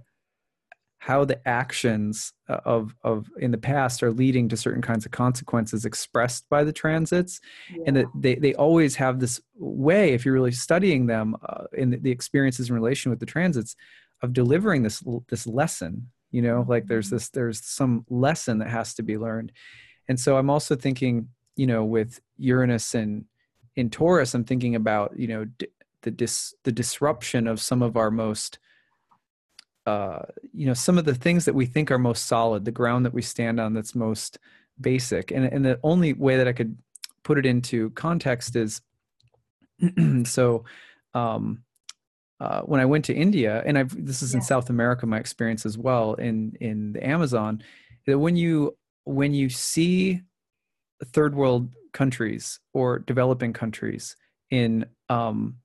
[1.01, 5.11] how the actions uh, of of in the past are leading to certain kinds of
[5.11, 7.41] consequences expressed by the transits
[7.75, 7.83] yeah.
[7.87, 11.89] and that they, they always have this way if you're really studying them uh, in
[11.91, 13.77] the, the, experiences in relation with the transits
[14.23, 17.17] of delivering this this lesson you know like there's mm-hmm.
[17.17, 19.53] this there's some lesson that has to be learned
[20.09, 23.25] and so i'm also thinking you know with uranus and
[23.75, 25.67] in taurus i'm thinking about you know d-
[26.03, 28.59] the dis the disruption of some of our most
[29.87, 30.21] uh,
[30.53, 33.15] you know some of the things that we think are most solid the ground that
[33.15, 34.39] we stand on that's most
[34.81, 36.77] basic and, and the only way that i could
[37.23, 38.81] put it into context is
[40.25, 40.65] so
[41.15, 41.63] um,
[42.41, 44.39] uh, when i went to india and i've this is yeah.
[44.39, 47.63] in south america my experience as well in in the amazon
[48.07, 50.21] that when you when you see
[51.07, 54.17] third world countries or developing countries
[54.51, 55.57] in um,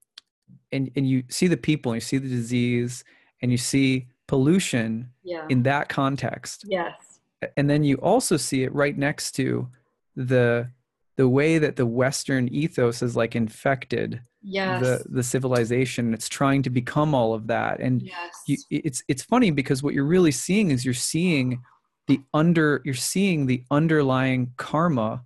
[0.71, 3.03] and and you see the people and you see the disease
[3.45, 5.45] and you see pollution yeah.
[5.49, 7.19] in that context yes
[7.55, 9.69] and then you also see it right next to
[10.15, 10.67] the
[11.15, 14.81] the way that the western ethos is like infected yes.
[14.81, 18.33] the the civilization it's trying to become all of that and yes.
[18.47, 21.61] you, it's it's funny because what you're really seeing is you're seeing
[22.07, 25.21] the under you're seeing the underlying karma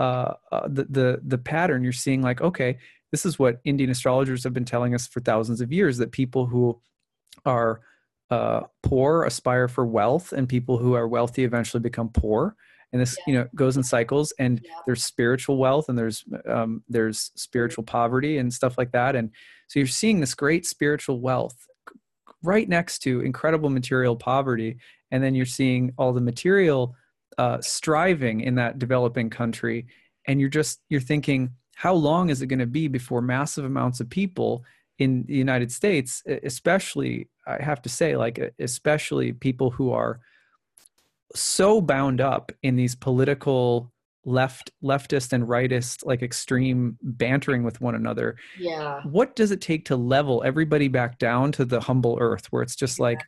[0.00, 2.76] uh, uh the the the pattern you're seeing like okay
[3.12, 6.46] this is what Indian astrologers have been telling us for thousands of years that people
[6.46, 6.80] who
[7.44, 7.80] are
[8.30, 12.56] uh, poor aspire for wealth, and people who are wealthy eventually become poor.
[12.92, 13.24] And this, yeah.
[13.26, 14.32] you know, goes in cycles.
[14.38, 14.74] And yeah.
[14.86, 19.16] there's spiritual wealth, and there's um, there's spiritual poverty and stuff like that.
[19.16, 19.30] And
[19.68, 21.56] so you're seeing this great spiritual wealth
[22.42, 24.78] right next to incredible material poverty,
[25.10, 26.94] and then you're seeing all the material
[27.38, 29.86] uh, striving in that developing country,
[30.26, 34.00] and you're just you're thinking how long is it going to be before massive amounts
[34.00, 34.64] of people
[35.02, 40.20] in the United States, especially, I have to say, like, especially people who are
[41.34, 43.90] so bound up in these political
[44.24, 49.00] left leftist and rightist like extreme bantering with one another yeah.
[49.02, 52.76] what does it take to level everybody back down to the humble earth where it's
[52.76, 53.20] just like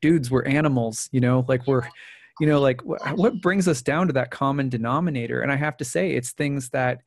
[0.00, 1.82] dudes we're animals you know like we're
[2.38, 5.40] you know like what brings us down to that common denominator?
[5.40, 7.00] And i have to say it's things that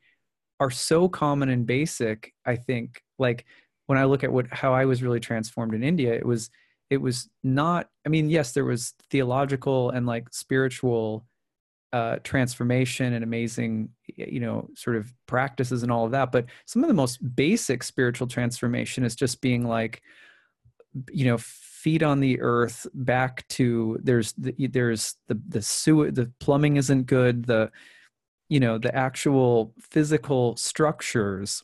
[0.59, 3.45] are so common and basic i think like
[3.93, 6.49] when i look at what how i was really transformed in india it was
[6.89, 11.25] it was not i mean yes there was theological and like spiritual
[11.93, 16.83] uh, transformation and amazing you know sort of practices and all of that but some
[16.83, 20.01] of the most basic spiritual transformation is just being like
[21.11, 26.31] you know feet on the earth back to there's the, there's the the sewer the
[26.39, 27.69] plumbing isn't good the
[28.49, 31.63] you know the actual physical structures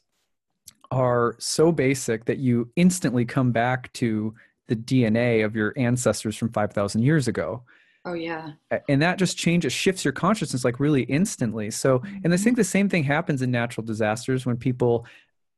[0.91, 4.33] are so basic that you instantly come back to
[4.67, 7.63] the DNA of your ancestors from 5,000 years ago.
[8.05, 8.53] Oh, yeah.
[8.87, 11.69] And that just changes, shifts your consciousness like really instantly.
[11.69, 15.05] So, and I think the same thing happens in natural disasters when people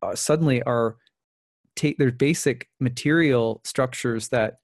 [0.01, 0.97] uh, suddenly are
[1.75, 4.59] take their basic material structures that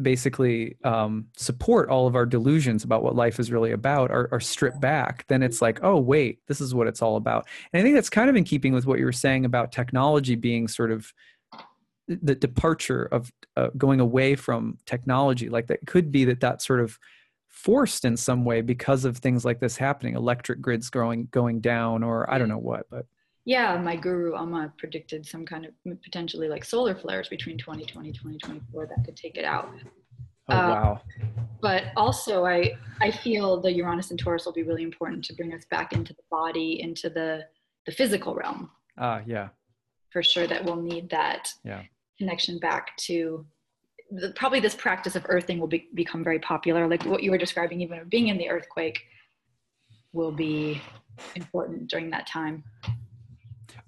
[0.00, 4.40] basically um, support all of our delusions about what life is really about are, are,
[4.40, 7.46] stripped back, then it's like, oh, wait, this is what it's all about.
[7.72, 10.34] And I think that's kind of in keeping with what you were saying about technology
[10.34, 11.12] being sort of
[12.08, 15.48] the departure of uh, going away from technology.
[15.48, 16.98] Like that could be that that sort of
[17.48, 22.02] forced in some way because of things like this happening, electric grids growing going down,
[22.02, 23.04] or I don't know what, but
[23.44, 25.72] yeah, my guru Amma predicted some kind of
[26.02, 29.70] potentially like solar flares between 2020 2024 that could take it out.
[30.48, 31.00] Oh uh, wow!
[31.60, 35.52] But also, I I feel the Uranus and Taurus will be really important to bring
[35.52, 37.46] us back into the body, into the
[37.86, 38.70] the physical realm.
[38.98, 39.48] Ah, uh, yeah.
[40.10, 41.82] For sure, that we'll need that yeah.
[42.18, 43.44] connection back to.
[44.14, 46.86] The, probably this practice of earthing will be, become very popular.
[46.86, 49.00] Like what you were describing, even being in the earthquake,
[50.12, 50.82] will be
[51.34, 52.62] important during that time.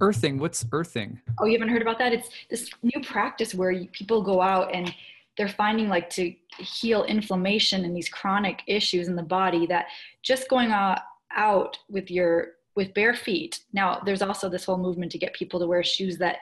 [0.00, 1.20] Earthing, what's earthing?
[1.38, 2.12] Oh, you haven't heard about that?
[2.12, 4.92] It's this new practice where people go out and
[5.36, 9.86] they're finding like to heal inflammation and these chronic issues in the body that
[10.22, 13.60] just going out with your with bare feet.
[13.72, 16.38] Now, there's also this whole movement to get people to wear shoes that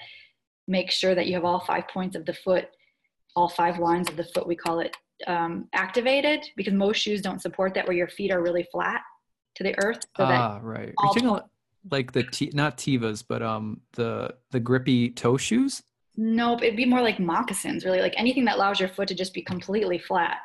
[0.66, 2.68] make sure that you have all five points of the foot,
[3.36, 4.96] all five lines of the foot, we call it,
[5.26, 9.02] um, activated because most shoes don't support that where your feet are really flat
[9.56, 10.00] to the earth.
[10.16, 10.94] So ah, right.
[11.90, 15.82] Like the t- not Tevas, but um the the grippy toe shoes?
[16.16, 19.32] Nope, it'd be more like moccasins, really, like anything that allows your foot to just
[19.32, 20.38] be completely flat.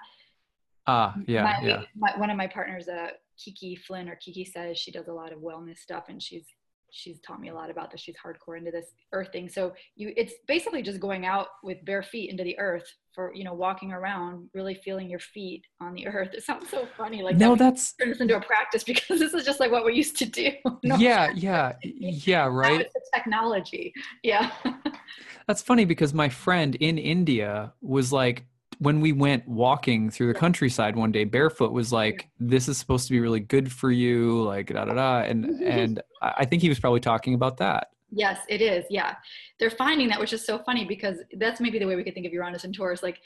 [0.88, 1.82] Ah, yeah, my, yeah.
[1.98, 5.34] My, one of my partners, uh, Kiki Flynn or Kiki says she does a lot
[5.34, 6.46] of wellness stuff and she's
[6.92, 8.02] she's taught me a lot about this.
[8.02, 9.50] She's hardcore into this earthing.
[9.50, 13.44] So you it's basically just going out with bare feet into the earth for, you
[13.44, 16.30] know, walking around, really feeling your feet on the earth.
[16.34, 17.24] It sounds so funny.
[17.24, 19.86] Like no, that that's turn this into a practice because this is just like what
[19.86, 20.52] we used to do.
[20.84, 20.96] no.
[20.98, 22.82] Yeah, yeah, yeah, right.
[22.82, 23.94] it's the technology.
[24.24, 24.52] Yeah.
[25.48, 28.46] that's funny because my friend in India was like
[28.80, 33.08] when we went walking through the countryside one day barefoot was like this is supposed
[33.08, 36.70] to be really good for you like da da da and and i think he
[36.70, 37.90] was probably talking about that.
[38.10, 39.16] Yes it is yeah.
[39.60, 42.26] They're finding that which is so funny because that's maybe the way we could think
[42.26, 43.20] of uranus and taurus like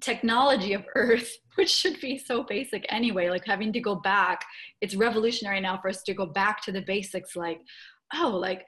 [0.00, 4.44] technology of earth which should be so basic anyway like having to go back
[4.80, 7.60] it's revolutionary now for us to go back to the basics like
[8.14, 8.64] oh like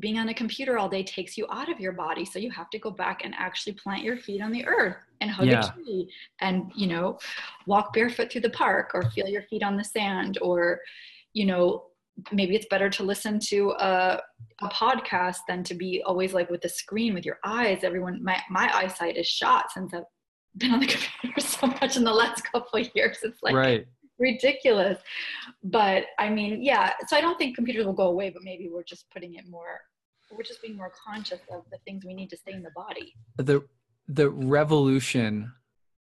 [0.00, 2.70] being on a computer all day takes you out of your body so you have
[2.70, 5.68] to go back and actually plant your feet on the earth and hug yeah.
[5.68, 7.18] a tree and you know
[7.66, 10.80] walk barefoot through the park or feel your feet on the sand or
[11.34, 11.84] you know
[12.30, 14.20] maybe it's better to listen to a,
[14.60, 17.84] a podcast than to be always like with the screen with your eyes.
[17.84, 20.04] Everyone my, my eyesight is shot since i've
[20.58, 20.86] been on the
[21.22, 23.18] computer so much in the last couple of years.
[23.22, 23.86] It's like right
[24.18, 24.98] ridiculous.
[25.62, 28.84] But I mean, yeah, so I don't think computers will go away, but maybe we're
[28.84, 29.80] just putting it more,
[30.30, 33.14] we're just being more conscious of the things we need to stay in the body.
[33.36, 33.62] The,
[34.08, 35.52] the revolution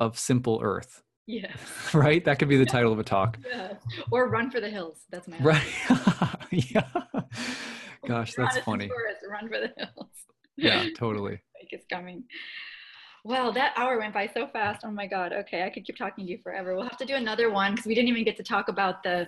[0.01, 1.03] of simple earth.
[1.27, 1.53] Yeah.
[1.95, 2.25] Right?
[2.25, 3.39] That could be the title of a talk.
[3.49, 3.75] Yeah.
[4.11, 5.05] Or run for the hills.
[5.11, 5.63] That's my Right.
[6.51, 6.87] yeah.
[8.07, 8.91] Gosh, that's funny.
[9.29, 10.11] Run for the hills.
[10.57, 11.33] Yeah, totally.
[11.33, 12.25] like it's coming.
[13.27, 14.83] Wow, that hour went by so fast.
[14.85, 15.33] Oh my God.
[15.33, 16.77] Okay, I could keep talking to you forever.
[16.77, 19.27] We'll have to do another one because we didn't even get to talk about the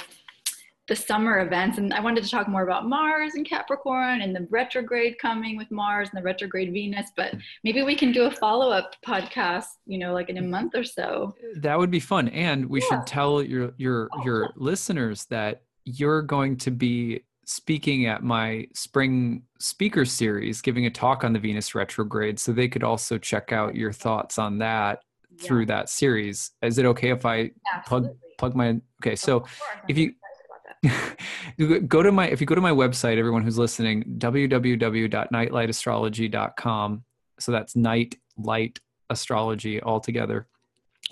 [0.86, 4.46] the summer events and I wanted to talk more about Mars and Capricorn and the
[4.48, 8.94] retrograde coming with Mars and the retrograde Venus, but maybe we can do a follow-up
[9.06, 11.34] podcast, you know, like in a month or so.
[11.56, 12.28] That would be fun.
[12.28, 12.86] And we yeah.
[12.88, 19.42] should tell your your your listeners that you're going to be speaking at my spring
[19.58, 22.38] speaker series, giving a talk on the Venus retrograde.
[22.38, 25.46] So they could also check out your thoughts on that yeah.
[25.46, 26.50] through that series.
[26.60, 28.10] Is it okay if I Absolutely.
[28.10, 29.16] plug plug my okay?
[29.16, 29.46] So
[29.88, 30.12] if you
[31.88, 37.04] go to my if you go to my website, everyone who's listening, www.nightlightastrology.com.
[37.40, 38.78] So that's night light
[39.08, 40.46] astrology altogether.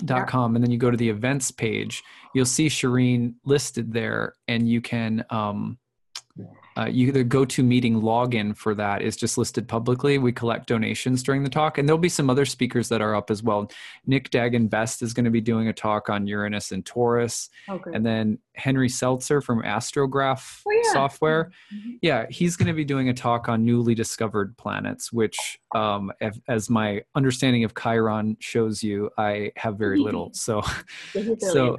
[0.05, 2.03] Dot com and then you go to the events page
[2.35, 5.79] you'll see Shireen listed there and you can um,
[6.77, 10.19] uh, you the GoToMeeting login for that is just listed publicly.
[10.19, 13.31] We collect donations during the talk, and there'll be some other speakers that are up
[13.31, 13.71] as well.
[14.07, 17.81] Nick Dagan Best is going to be doing a talk on Uranus and Taurus, oh,
[17.95, 20.93] and then Henry Seltzer from Astrograph oh, yeah.
[20.93, 21.93] Software, mm-hmm.
[22.03, 26.13] yeah, he's going to be doing a talk on newly discovered planets, which, um,
[26.49, 30.33] as my understanding of Chiron shows you, I have very little.
[30.47, 30.63] So,
[31.39, 31.79] so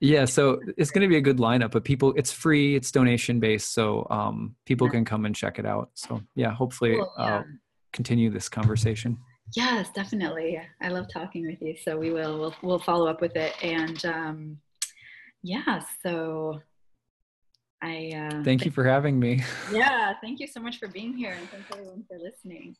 [0.00, 3.38] yeah, so it's going to be a good lineup, but people, it's free, it's donation
[3.38, 5.90] based, so um, people can come and check it out.
[5.94, 7.36] So yeah, hopefully cool, yeah.
[7.38, 7.42] Uh,
[7.92, 9.18] continue this conversation.
[9.54, 10.60] Yes, definitely.
[10.80, 12.38] I love talking with you, so we will.
[12.38, 14.58] We'll, we'll follow up with it, and um,
[15.42, 15.82] yeah.
[16.02, 16.60] So
[17.82, 19.42] I uh, thank you for having me.
[19.72, 22.74] Yeah, thank you so much for being here, and thanks everyone for listening.